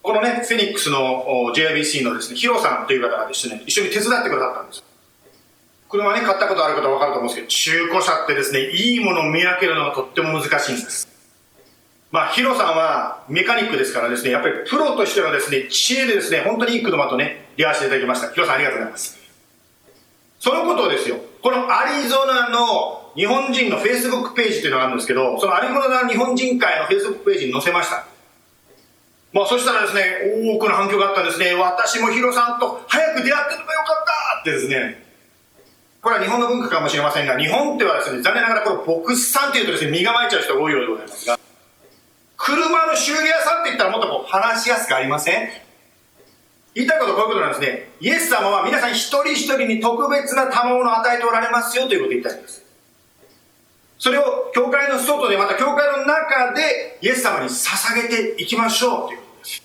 [0.05, 4.85] このねフェニックスの JIBC のですねヒロさんという方がですね一緒に手伝ってくださったんです。
[5.89, 11.12] 車ね買ったことある方は分かると思うんですけど中古車ってですねいいものを見分けるのがとっても難しいんです。
[12.13, 18.31] まあ、ヒロさんはメカニックですからですね、やっぱりプロとしてのですね、知恵でですね、本当にいい車とね、出会わせていただきました。
[18.31, 19.19] ヒロさんありがとうございます。
[20.39, 28.05] そのことをですよ、このアリゾナの日本人のフェイスブックページというのがあるんですけど、そのアリゾナ日本人会のフェイスブックページに載せました。
[29.33, 30.03] まあ、そしたらですね、
[30.53, 31.55] 多くの反響があったんですね。
[31.55, 34.05] 私もヒロさんと早く出会ってればよかっ
[34.35, 35.03] たってですね。
[36.03, 41.39] これは日本の文化かもしれませんが、日本ではですね、残念ながらこの牧師さんというとですね、身構えちゃう人が多いようでございますが、
[42.45, 45.49] 車の修理屋さんって言ったらもっとこう話しやすくありません？
[46.75, 47.89] 言いたいことはこういうことなんですね。
[48.01, 52.65] イエス様は皆さん一人一人に特別な賜物を与えておられますよということを言いたいんです。
[53.97, 59.63] それを教会の外でまた教会の中でイエス様に捧げていきましょうということです。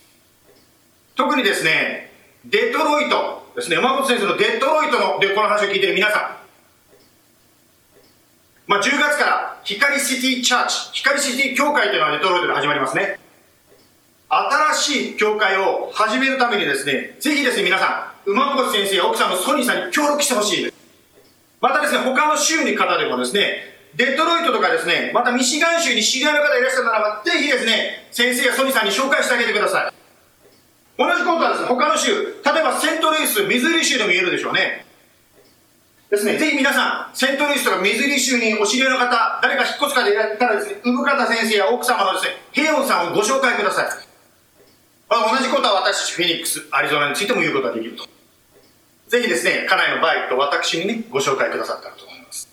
[1.16, 2.12] 特にですね、
[2.46, 6.38] デトロイトですね、山本先生のデトロイトのでこの話を聞いて皆さん、
[8.68, 13.18] まあ、10月から光シティチャーチ、光シティ教会というのがデトロイトで始まりますね。
[14.28, 20.76] 新しい教会を始めるためにですね、ぜひですね、皆さん、馬越先生や奥さんのソニーさんに協力してほしいです。
[21.62, 23.64] またですね、他の州に方でもですね、
[23.96, 29.94] デトロイトとかですね、またミシガン州に知り合いの方いらっしゃるならば、ぜひですね、先生やソニーさんに紹介してあげてください。
[30.98, 34.87] 同じことはですね、他の州、例えばセントルイス、ミズーリ州でも言えるでしょうね。
[36.10, 43.86] ですね、ぜひ皆さん、セントルイスとかミズリ州にお知り合いの方、誰か引っ越す方いたらですね、産方先生や奥様のですね、ヘヨンさんをご紹介ください。
[45.10, 48.08] まあ、同じことは私たちフェニックス、アリゾナについても言うことができると。
[49.10, 52.48] ぜひですね、家内の場合と私にね、ご紹介くださったらと思います。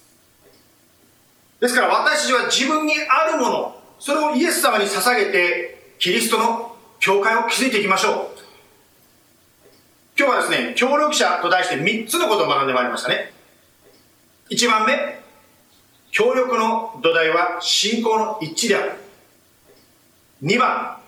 [1.60, 8.38] ですから私たちは自分にあるもの、それをイエス様に捧げて、キリストの教会を築いていきましょう。
[10.18, 13.33] 今日はですね、協力者と題して3つのことを学んでまいりましたね。
[14.50, 15.22] 1番目。
[16.10, 18.92] 協力の土台は信仰の一致である。
[20.42, 20.98] 2番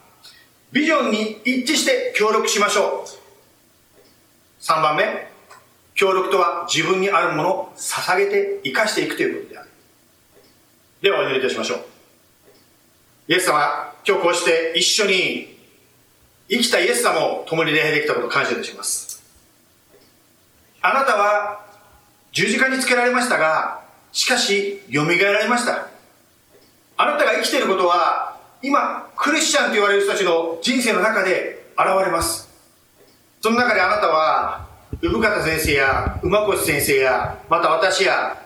[0.73, 4.63] ビジョンに一致して協力しましょう。
[4.63, 5.29] 3番目。
[5.95, 9.71] 協力とは自分にあるものを捧げて生かしていくということである。
[11.03, 11.79] ではお祈りいたしましょう。
[13.29, 15.57] イエス様今日こうして一緒に
[16.49, 19.23] 生きたイエス様を共に礼拝できたことを感謝いたします。
[20.81, 21.66] あなたは
[22.37, 23.81] 十字架につけられましたが、
[24.13, 25.87] しかし、蘇られました。
[26.99, 32.51] あなたが生きていることは、今、クリスチャンと言われる人たちの人生の中で現れます。
[33.41, 34.67] その中であなたは、
[35.03, 38.37] 産方先生や馬越先生や、また私や、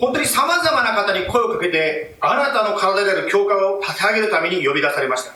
[0.00, 5.32] 本当に様々な方に声をかけて、あなたの体である教会を立て上げるために呼び出されました。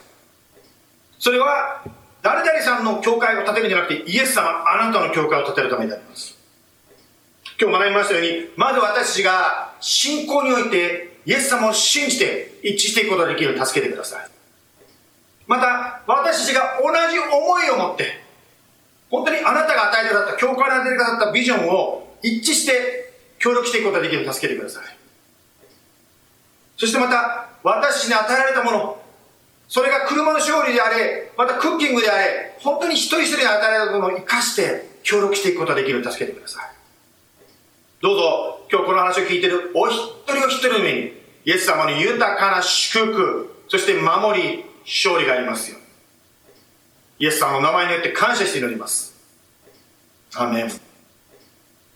[1.20, 1.84] それは、
[2.22, 6.39] 誰々さんの教会を建てるんじゃなくて、イエス様、あなたの教会を建てるためになります。
[7.61, 14.30] 今日学びましたように、まず私たちが信仰において、イエス様を信じて一致していくことができるように助けてください。
[15.46, 18.18] また、私たちが同じ思いを持って、
[19.11, 24.84] 本当にあなたが与えてくださった、教会に与えてくださったビジョンを一致して協力していくことができるように助けてください。
[26.78, 29.02] そしてまた、私たちに与えられたもの、
[29.68, 36.80] それが車の勝利であれ、またクッキングであれ、本当に一人一人に与えられたものを生かして協力していくことができるように助けてください。
[38.01, 39.94] どうぞ、今日この話を聞いているお一
[40.26, 41.12] 人お一人の目に、
[41.44, 45.76] イエス様に豊かな祝福、そして守り、勝利がありますよ。
[47.18, 49.14] イエス様の名前によって感謝して祈ります。
[50.34, 50.70] アメン。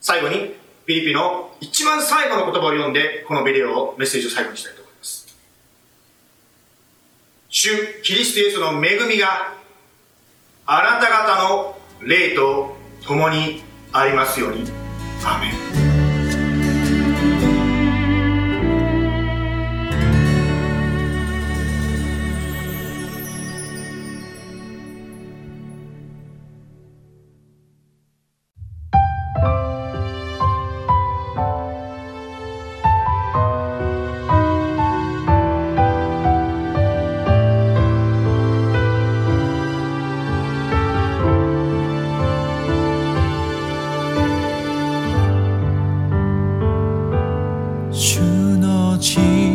[0.02, 5.34] 最後に、ピリピの一番最後の言葉を読んで、このビデオを、メッセージを最後にしたいと思います。
[7.48, 7.70] 主
[8.02, 9.54] キリストイエスの恵みが
[10.66, 12.76] あなた方の霊と
[13.06, 14.70] 共にありますように。
[15.24, 15.48] アメ
[15.80, 15.83] ン。
[47.96, 48.18] 主
[48.58, 49.53] の血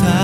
[0.00, 0.23] 主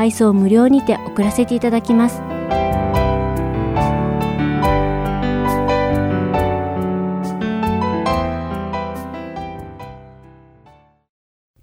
[0.00, 2.22] 配送無料にて送らせていただきます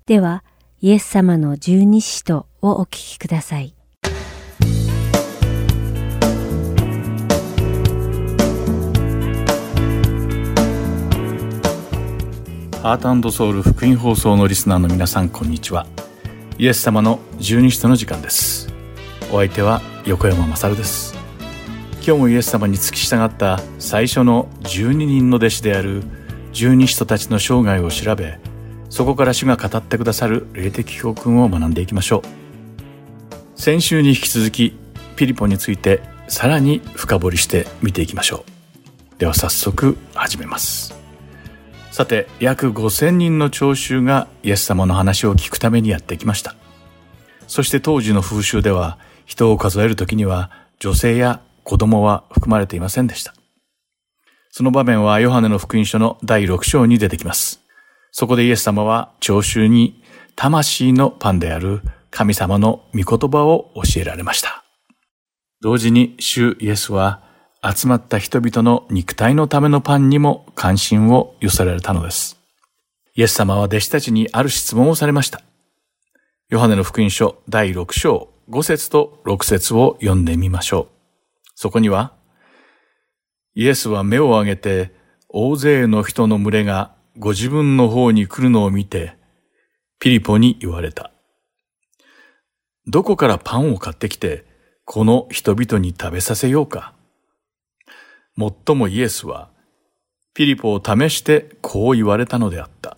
[0.05, 0.43] では、
[0.81, 3.73] イエス様の十二使徒をお聞きください。
[12.83, 15.87] ハートソウル福音放送のリスナーの皆さんこんにちは
[16.59, 18.73] イエス様の十二使徒の時間です。
[19.31, 21.15] お相手は横山勝です。
[22.03, 26.01] 今日もイエス様に付き従った最初の十二人の弟子である
[26.53, 28.39] 十二使徒たちの生涯を調べ
[28.89, 33.59] そこから主が語ってくださる霊的教訓を学んでいきましょう。
[33.59, 34.75] 先週に引き続き
[35.15, 38.45] ピリポについてさらに深掘りして見ていきましょ
[39.17, 39.19] う。
[39.19, 40.96] では早速始めます。
[41.97, 46.53] さて約5000人の聴衆がイエス様の話を聞くためにやってきました。
[47.47, 53.33] そして当時の風習では人を数える時には女性や子供は含まれていませんでした。
[54.51, 57.61] その場面はヨハネの福音書の第6章に出てきます。
[58.11, 60.03] そこでイエス様は聴衆に
[60.35, 61.81] 魂のパンである
[62.11, 64.63] 神様の御言葉を教えられました。
[65.61, 67.23] 同時に主イエスは
[67.75, 72.37] 集まった人々の肉体のためのパンにも関心を寄せられたのです。
[73.15, 75.41] イエス様は弟子たちにある質問をされました。
[76.49, 80.87] ヨハネの福音書第6章5節と6節を読んでみましょう。
[81.55, 82.13] そこには、
[83.55, 84.93] イエスは目を上げて
[85.27, 89.17] 大勢の人の群れがご自分の方に来るのを見て、
[89.99, 91.11] ピリポに言われた。
[92.85, 94.45] どこからパンを買ってきて、
[94.85, 96.93] この人々に食べさせようか。
[98.37, 99.49] もっともイエスは、
[100.35, 102.95] ピリポを試してこう言われたのであった。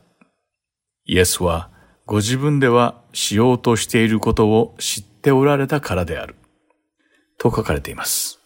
[1.05, 1.69] イエスは、
[2.05, 6.35] ご自分ではしようとしていることを知っておられたからである。
[7.37, 8.39] と書かれています。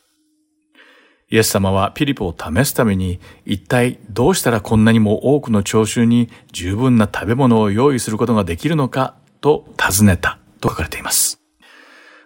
[1.32, 11.43] イエス様はピリポを試すために一体どうしたらこんなにも多くの聴衆に十分な食べ物を用意することができるのかと尋ねたと書かれています。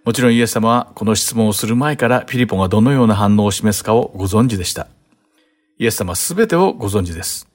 [0.08, 4.88] もちろんイエス様はこの質問をする前からピリポがどのような反応を示すかをご存知でした。
[5.80, 7.50] イエス様は全てをご存知です。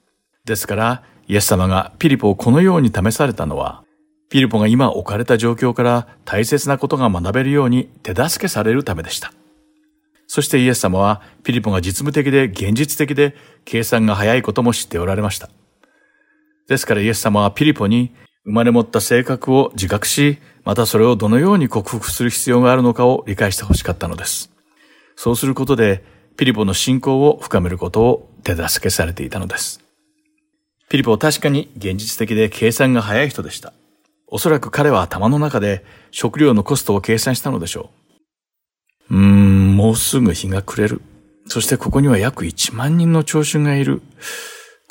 [0.45, 3.85] ですからイエス様がピリポをこのように試されたのは
[4.29, 9.33] ピリポが今置かれた状況から大切なことが学べるように手助けされるためでした。
[10.27, 13.35] そしてイエス様はピリポが実務的で現実的で
[13.65, 15.49] 計算が早いことも知っておられました。
[16.69, 24.51] ですからイエス様はピリポに生まれ持った性格を自覚し、またそれをどのように克服する必要があるのかを理解してほしかったのです。
[25.17, 26.05] そうすることで、
[26.37, 29.83] ピリポの信仰を深めることを手助けされていたのです。
[30.89, 33.73] ピリポは確かに現実的で計算が早い人でした。
[34.27, 37.91] おそらく彼は頭の中で食料のコストを計算したのでしょ
[39.11, 39.15] う。
[39.15, 41.03] うーん、もうすぐ日が暮れる。
[41.47, 44.01] そしてここには約1万人の聴衆がいる。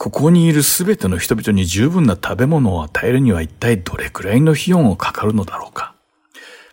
[0.02, 5.94] ここにいるすべての人々に十分な食べ物を与えるには一体どれくらいの費用がかかるのだろうか。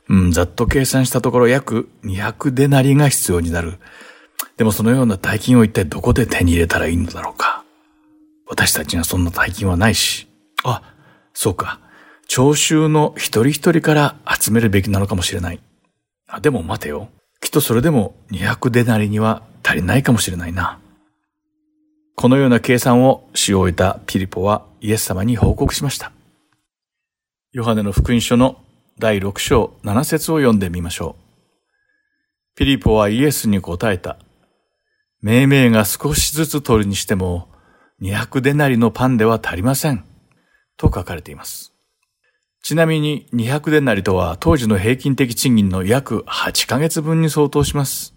[0.08, 3.80] うん、ざっと計算したところ約200デナリが必要になる。
[4.56, 7.64] でもそのような大金を一体どこで手に入れたらいいのだろうか。
[8.46, 10.26] 私たちにはそんな大金はないし。
[10.64, 10.80] あ、
[11.34, 11.80] そうか。
[12.28, 15.60] 聴衆の一人一人から集めるべきなのかもしれない。
[16.28, 17.10] あ、でも待てよ。
[17.42, 20.78] きっとそれでも200デナリには足りないかもしれないな。
[22.20, 26.10] このような計算をし終えたピリポはイエス様に報告しました。
[27.52, 28.58] ヨハネの福音書の
[28.98, 32.56] 第6章7節を読んでみましょう。
[32.56, 34.18] ピリポはイエスに答えた。
[35.22, 37.46] 命名が少しずつ取るにしても
[38.02, 40.04] 200デナリのパンでは足りません。
[40.76, 41.72] と書かれています。
[42.64, 48.12] ちなみに200デナリとは当時の平均的賃金の約8ヶ月分に相当します。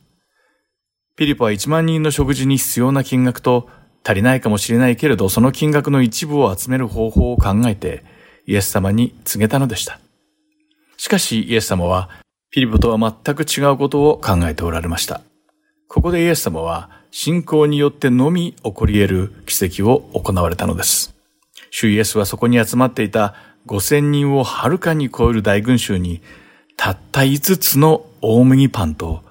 [1.16, 3.70] ピリポは1万人の食事に必要な金額と
[4.04, 8.04] 足りないかもしれないけれどその金額の一部を集める方法を考えて
[8.46, 10.00] イエス様に告げたのでした。
[10.98, 12.10] しかしイエス様は
[12.52, 15.22] ピリポとは全く違うことを考えておられました。
[15.88, 21.14] ここでイエス様は信仰によってのみ起こり得る奇跡を行われたのです。
[21.70, 23.36] 主イエスはそこに集まっていた
[23.68, 26.22] 5000人をはるかに超える大群衆に
[26.78, 29.24] たった5つの大麦パンと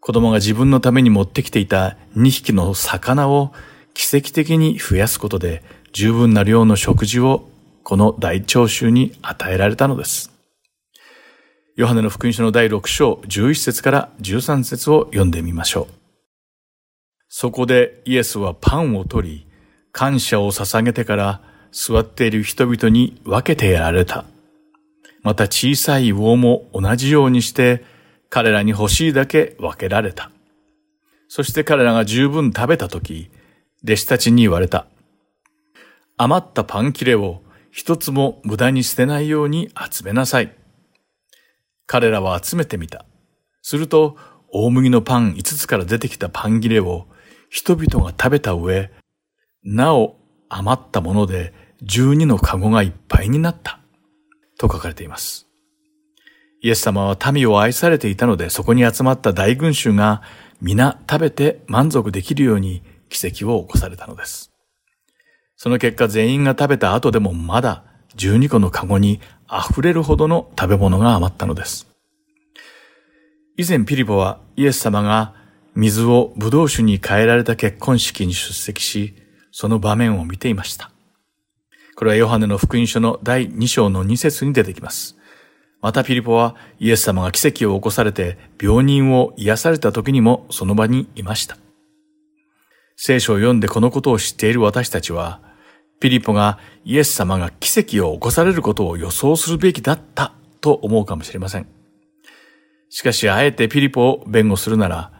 [0.00, 3.52] 子供が自分のために持ってきていた2匹の魚を
[3.94, 7.48] 奇跡的に増やすことで十分な量の食事を
[7.84, 10.32] この大聴衆に与えられたのです。
[11.76, 15.94] ヨハネの福音書の第6章11節から13節を読んでみましょう。
[17.28, 19.46] そこでイエスはパンを取り、
[19.90, 21.40] 感謝を捧げてから
[21.72, 24.24] 座っている人々に分けてやられた。
[25.22, 27.84] また小さい魚も同じようにして
[28.28, 30.30] 彼らに欲しいだけ分けられた。
[31.28, 33.30] そして彼らが十分食べたとき、
[33.84, 34.86] 弟子たちに言われた。
[36.16, 40.54] 余ったパン切れを一つも無駄に捨てないように集めなさい。
[41.86, 43.04] 彼らは集めてみた。
[43.62, 44.16] すると、
[44.48, 47.08] 大麦のパン5つから出てきたパン切れを
[47.50, 48.90] 人々が食べた上、
[49.64, 50.16] なお
[50.48, 53.80] 余ったもので12のカゴがいっぱいになった。
[54.56, 55.48] と書かれています。
[56.62, 60.22] イエス様は民を愛されていたので、そこに集まった大群衆が
[60.62, 64.52] 皆食べて満足できるように奇跡を起こされたのです。
[65.56, 67.84] その結果全員が食べた後でもまだ
[68.16, 71.88] 12個のカゴに溢れるほどの食べ物が余ったのです。
[73.56, 75.34] 以前ピリポはイエス様が
[75.74, 79.14] 水をブドウ酒に変えられた結婚式に出席し、
[79.52, 80.90] その場面を見ていました。
[81.96, 85.16] これはヨハネの福音書の第2章の2節に出てきます。
[85.80, 91.58] またピリポはイエス様が奇跡を起こされて病人を癒された時にもその場にいました。
[92.96, 95.40] 聖書を読んでこのことを知っている私たちは、
[96.00, 101.66] ピリポがイエス様が奇跡を起こされることを予想するべきだったと思うかもしれません。
[102.90, 105.12] しかし、あえてピリポを弁護するなら、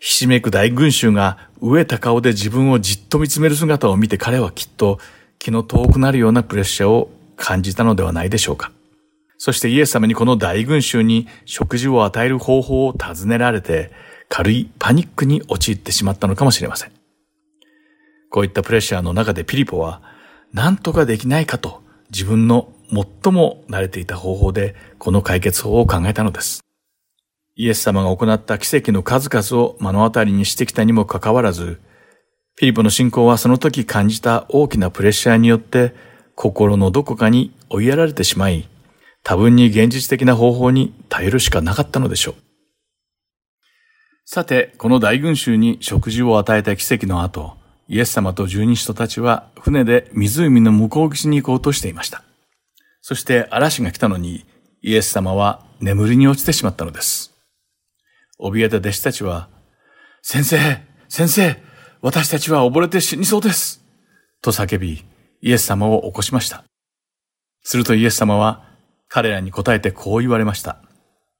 [0.00, 4.98] ひしめく大群衆が飢えた顔で自分をじっと見つめる姿を見て彼はきっと
[5.38, 8.72] 気の遠くなるようなプレッシャーを感じたのではないでしょうか。
[9.36, 13.90] そしてイエス様にこの大群衆に食事を与える方法を尋ねられて、
[14.28, 16.99] 軽いパニックに陥ってしまったのかもしれません。
[18.30, 20.00] こういったプレッシャーの中でピリポは、
[20.52, 26.64] 何とかできないかと自分の最も慣れていた方法でこの解決法を考えたのです。
[27.56, 31.80] イエス様が行った奇跡の数々を目の当たりにしてきたにもかかわらず、
[32.56, 35.94] ピリポの信仰はその時感じた大きなプレッシャーによって
[36.34, 38.68] 心のどこかに追いやられてしまい、
[39.22, 42.34] 多分に現実的な方法に頼るしかなかったのでしょう。
[44.24, 47.59] さて、この大群衆に食事を与えた奇跡の後、
[47.92, 52.22] イエス様と十二使徒たちは船で湖の向こう岸に行こうとしていました。
[53.02, 54.46] そして嵐が来たのに、
[54.80, 57.34] イエス様は眠りに落ちてしまったのです。
[58.38, 59.48] 怯えた弟子たちは、
[60.22, 61.60] 先生、先生、
[62.00, 63.82] 私たちは溺れて死にそうです。
[64.40, 65.04] と叫び、
[65.42, 66.62] イエス様を起こしました。
[67.64, 68.62] するとイエス様は
[69.08, 70.80] 彼らに答えてこう言われました。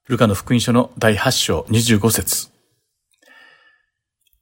[0.09, 2.49] ルカの福音書の第8章25節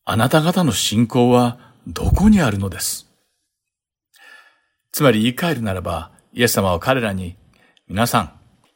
[0.05, 3.07] あなた方の信仰はどこにあるのです？
[4.91, 7.35] つまり言い換えるならば、イエス様は彼らに、
[7.87, 8.31] 皆さん、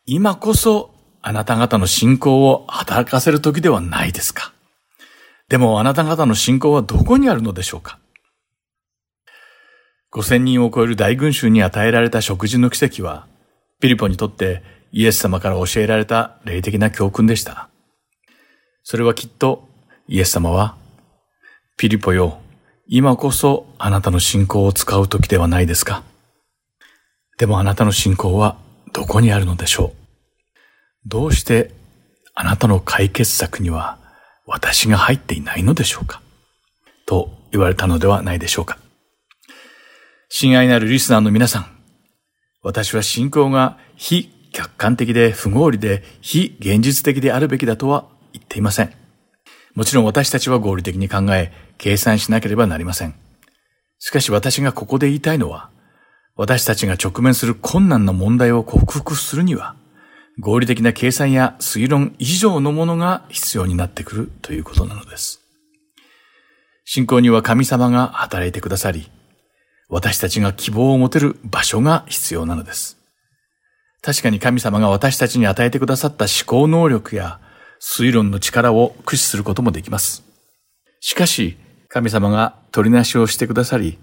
[0.06, 4.54] 今こそあなた方の信仰を働かせる時ではないですか。
[5.50, 8.00] でもあなた方の信仰はどこにあるのでしょうか
[10.12, 13.28] 5000人を超える大群衆に与えられた食事の奇跡は、
[13.80, 14.62] ピリポにとって
[14.92, 17.70] イエス様から教えられた霊的な教訓でした。
[18.84, 19.68] それはきっと
[20.08, 20.76] イエス様は、
[21.78, 22.40] ピリポよ、
[22.88, 26.04] 今こそあなたの信仰を使う時ではないですか。
[27.38, 28.58] でもあなたの信仰は
[28.92, 30.04] どこにあるのでしょう。
[31.06, 31.72] どうして
[32.36, 33.98] あなたの解決策には
[34.46, 36.22] 私が入っていないのでしょうか
[37.06, 38.78] と言われたのではないでしょうか。
[40.30, 41.66] 親愛なるリスナーの皆さん、
[42.64, 49.03] 私は信仰が非客観的で不合理で非現実的であるべきだとは言っていません。
[49.76, 53.16] もちろん私たちは合理的に考え、計算しなければなりません。
[53.98, 55.70] しかし私がここで言いたいのは、
[56.36, 59.76] 私たちが直面する困難な問題を克服するには、
[60.40, 65.42] 合理的な計算や推論以上のものが必要になってくるということなのです。
[66.86, 69.10] 信仰には神様が働いてくださり、
[69.90, 72.98] 私たちが希望を持てる場所が必要なのです。
[74.02, 77.40] 確かに神様が私たちに与えてくださった思考能力や
[77.86, 80.24] 推論の力を駆使することもできます。
[81.02, 81.58] しかし、
[81.90, 84.00] 神様が取りなしをしてくださり、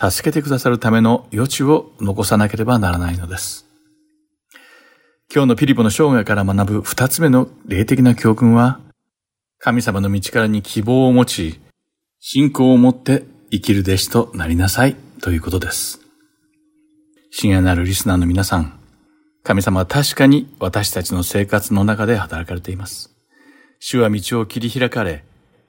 [0.00, 3.66] 助けてくださるための余地を残さなければならないのです。
[5.32, 8.80] 今日のピリポの生涯から学ぶ二つ目の霊的な教訓は、
[9.58, 11.60] 神様の道からに希望を持ち、
[12.20, 16.00] 信仰を持って生きる弟子となりなさいということです。
[17.30, 18.80] 深夜なるリスナーの皆さん、
[19.42, 23.17] 神様は確かに私たちの生活の中で働かれています。
[23.80, 25.24] 主は道を切り開かれ、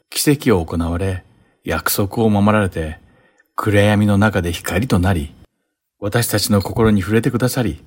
[0.09, 1.23] 奇跡を行われ、
[1.63, 2.99] 約束を守られて、
[3.55, 5.33] 暗闇の中で光となり、
[5.99, 7.83] 私たちの心に触れてくださり、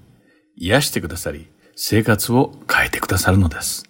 [0.57, 3.85] 癒してくださり、生活を変えてくださるのです。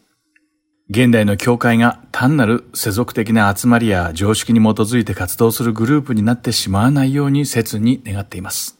[0.88, 8.78] 現代の教会が単なる世俗的な集まりや常識に基づいて活動するグループになってしまわないように切に願っています。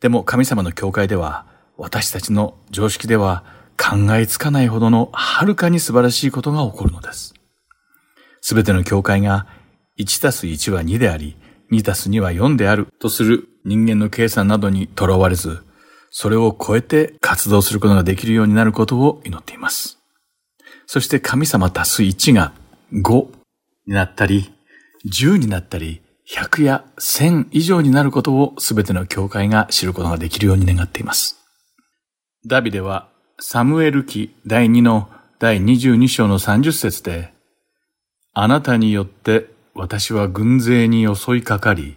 [0.00, 1.46] でも神様の教会では
[1.76, 3.44] 私たちの常識では
[3.80, 7.34] 考えつかないほどのはるかに素晴らしいことが起こるのです。
[8.42, 9.46] すべての教会が
[9.98, 11.36] 1たす1は2であり、
[11.72, 15.62] 2たす2は4であるとする人間の計算などにとらわれず、
[16.10, 19.98] それを超えて活動することができるようになることを祈っています。
[20.86, 22.52] そして神様足す1が
[22.92, 23.26] 5
[23.86, 24.52] になったり、
[25.06, 31.38] 10になったり、100や1000以上になることをすべての教会が知ることができるように願っています。
[32.46, 33.08] ダビデは
[33.42, 37.32] サムエル記第2の第22章の30節で、
[38.34, 41.96] あなたによって私は軍勢に襲いかかり、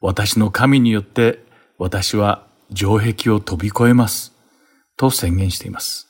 [0.00, 1.40] 私の神によって
[1.76, 4.32] 私は城壁を飛び越えます。
[4.96, 6.06] と宣言しています。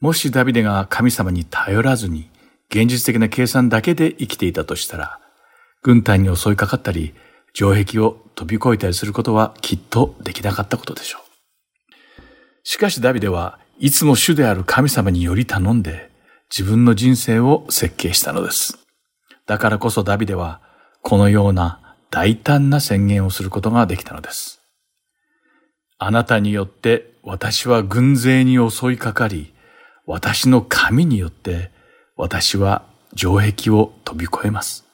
[0.00, 2.28] もしダビデが神様に頼らずに
[2.68, 5.18] 現実的な計算だけで生きていたとしたら、
[5.82, 7.14] 軍隊に襲いかかったり、
[7.54, 11.24] 城壁を飛び越えたりすることはきっとできなかったことでしょう。
[12.64, 16.10] しかしダビデはいつも主である神様により頼んで
[16.50, 18.78] 自分の人生を設計したのです。
[19.46, 20.60] だからこそダビデは
[21.02, 24.60] このような大胆な宣言をすることができたのです。
[25.98, 29.52] あなたによって私は軍勢に襲いかかり、
[30.06, 31.70] 私の神によって
[32.16, 32.84] 私は
[33.16, 34.84] 城壁を飛び越えます。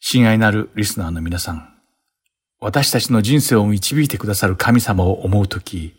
[0.00, 1.68] 親愛なるリスナーの皆さん、
[2.58, 5.94] 私たちの人生を導いてくださる神様を思うとき、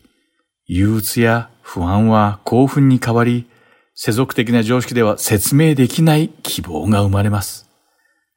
[0.73, 3.45] 憂鬱や不安は興奮に変わり、
[3.93, 7.69] 世俗的な常識では説明できない希望が生まれます。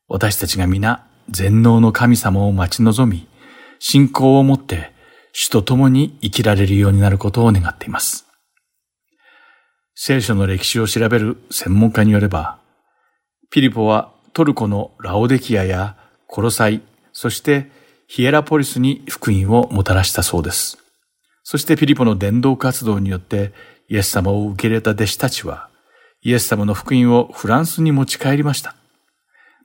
[0.09, 3.28] 私たちが皆全能の神様を待ち望み、
[3.78, 4.91] 信仰を持って
[5.32, 8.26] 主と共に生きられるようになることを願っています。
[9.95, 12.59] 聖書の歴史を調べる専門家によれば、
[13.49, 16.82] ピリポはトルコのラオデキアやコロサイ、
[17.12, 17.70] そして
[18.09, 20.84] ヒエラポリスに福音をもたらしたそうです。
[21.45, 23.53] そしてピリポの伝道活動によって
[23.88, 25.68] イエス様を受け入れた弟子たちは、
[26.22, 28.74] イエス様の福音をフランスに持ち帰りました。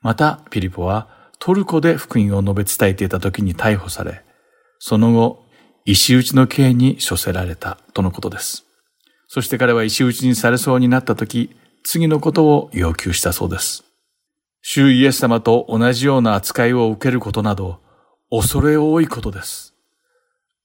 [0.01, 1.07] また、ピリポは
[1.39, 4.23] トルコで福音を述べ伝えていた時に逮捕され、
[4.77, 5.45] その後、
[5.85, 8.65] 石打ちの刑に処せられたとのことです。
[9.27, 13.85] そして彼は石打ちにされそうになった時、次のことを要求したそうです。
[14.61, 17.79] 主イエス様と同じような扱いを受けることなど、
[18.29, 19.68] 恐れ多いことです。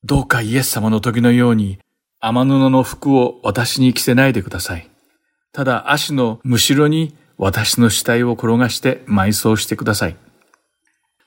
[0.05, 1.79] どうかイエス様の時のように、
[2.21, 4.91] 天布の服を私に着せないでください。
[5.53, 10.17] ただ足のむしろに私の死体を転がして埋葬してください。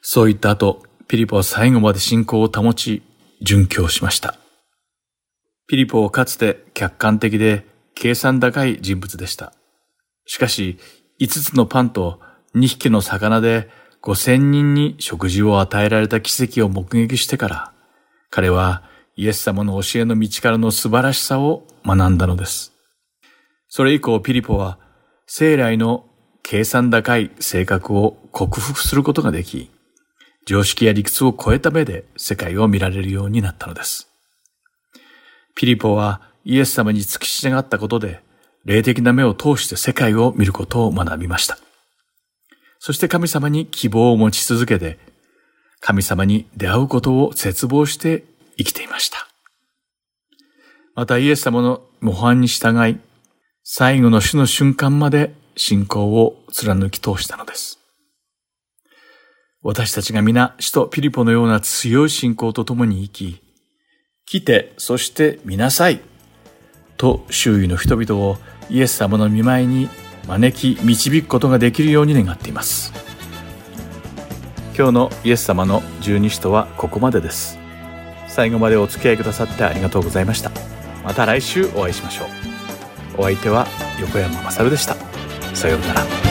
[0.02, 3.02] そう言った後、ピリポは最後まで信仰を保ち、
[3.44, 4.38] 殉教しました。
[5.68, 7.66] ピリポはかつて客観的で
[7.96, 9.54] 計算高い人物でした。
[10.28, 10.78] しかし、
[11.20, 12.20] 5つのパンと
[12.54, 13.70] 2匹の魚で
[14.04, 17.74] 5000人に食事を与えられた奇跡を目撃してから、
[18.30, 18.84] 彼は
[19.16, 22.74] イエス様の教えの道からの素晴らしさを学んだのです。
[23.70, 24.78] それ以降ピリポは
[25.26, 26.06] 生来の
[26.44, 29.70] 計算高い性格を克服することができ、
[30.46, 34.10] 常識や理屈を超えた目で世界を見られるようになったのです。
[35.56, 38.22] ピリポはイエス様に付き従ったことで、
[38.64, 41.58] 霊的な目を通して世界を見ることを学びました。
[42.80, 45.00] そして神様に希望を持ち続けて、
[45.80, 48.24] 神様に出会うことを絶望して
[48.58, 49.28] 生きていました。
[50.96, 53.00] またイエス様の模範に従い、
[53.64, 57.80] 最後の死の瞬間まで信仰を貫き通したのです。
[59.62, 63.42] 私たちが皆、死とピリポのような強い信仰と共に生き、
[64.26, 66.02] 来て、そして見なさい。
[66.98, 68.38] と周囲の人々を
[68.70, 69.90] イエス様の見舞いに
[70.28, 73.07] 招き導くことができるように願っています。
[74.78, 77.58] 今日のイエス様の十二使徒はここまでです。
[78.28, 80.52] 最後までお付き合いくださってありがとうございました。
[81.04, 83.22] また来週お会いしましょう。
[83.22, 83.66] お相手は
[84.00, 84.96] 横山まさるでした。
[85.56, 86.27] さようなら。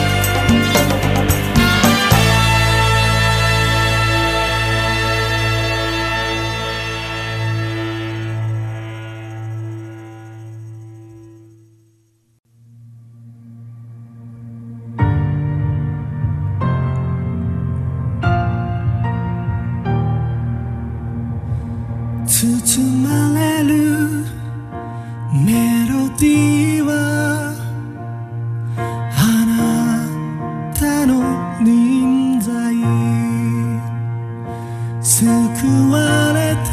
[36.63, 36.69] て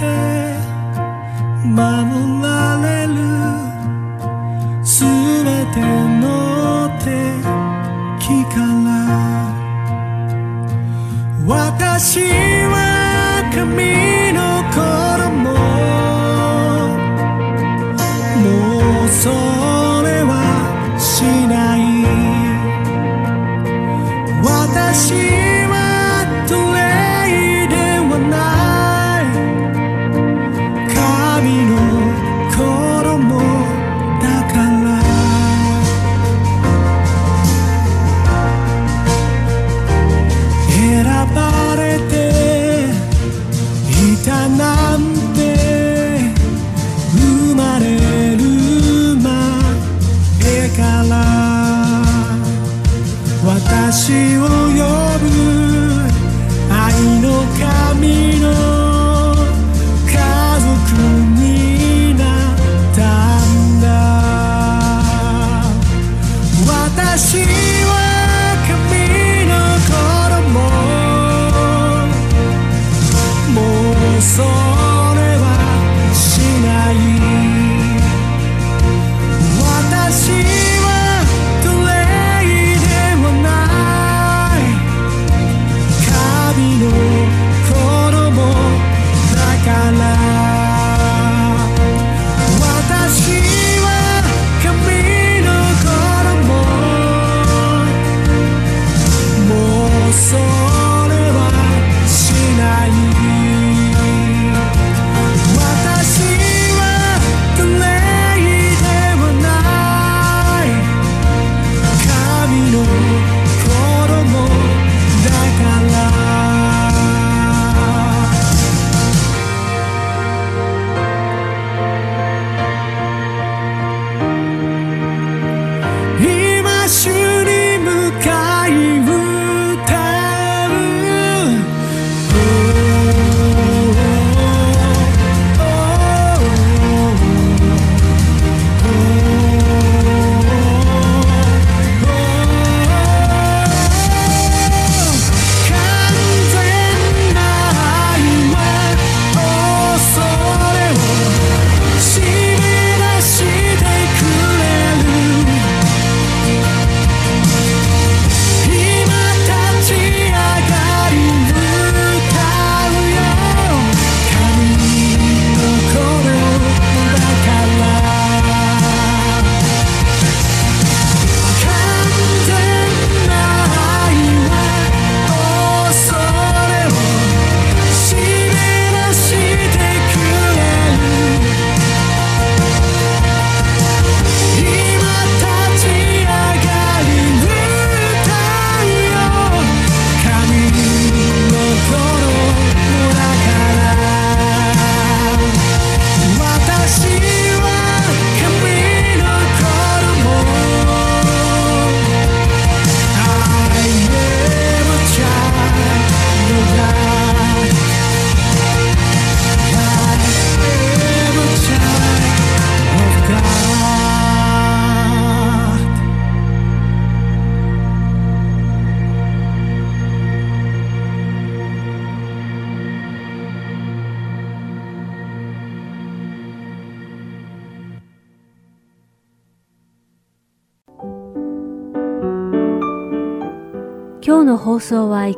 [1.64, 3.14] 守られる。
[4.85, 7.05] すべての敵
[8.55, 8.89] から
[11.47, 12.20] 私
[12.68, 14.14] は神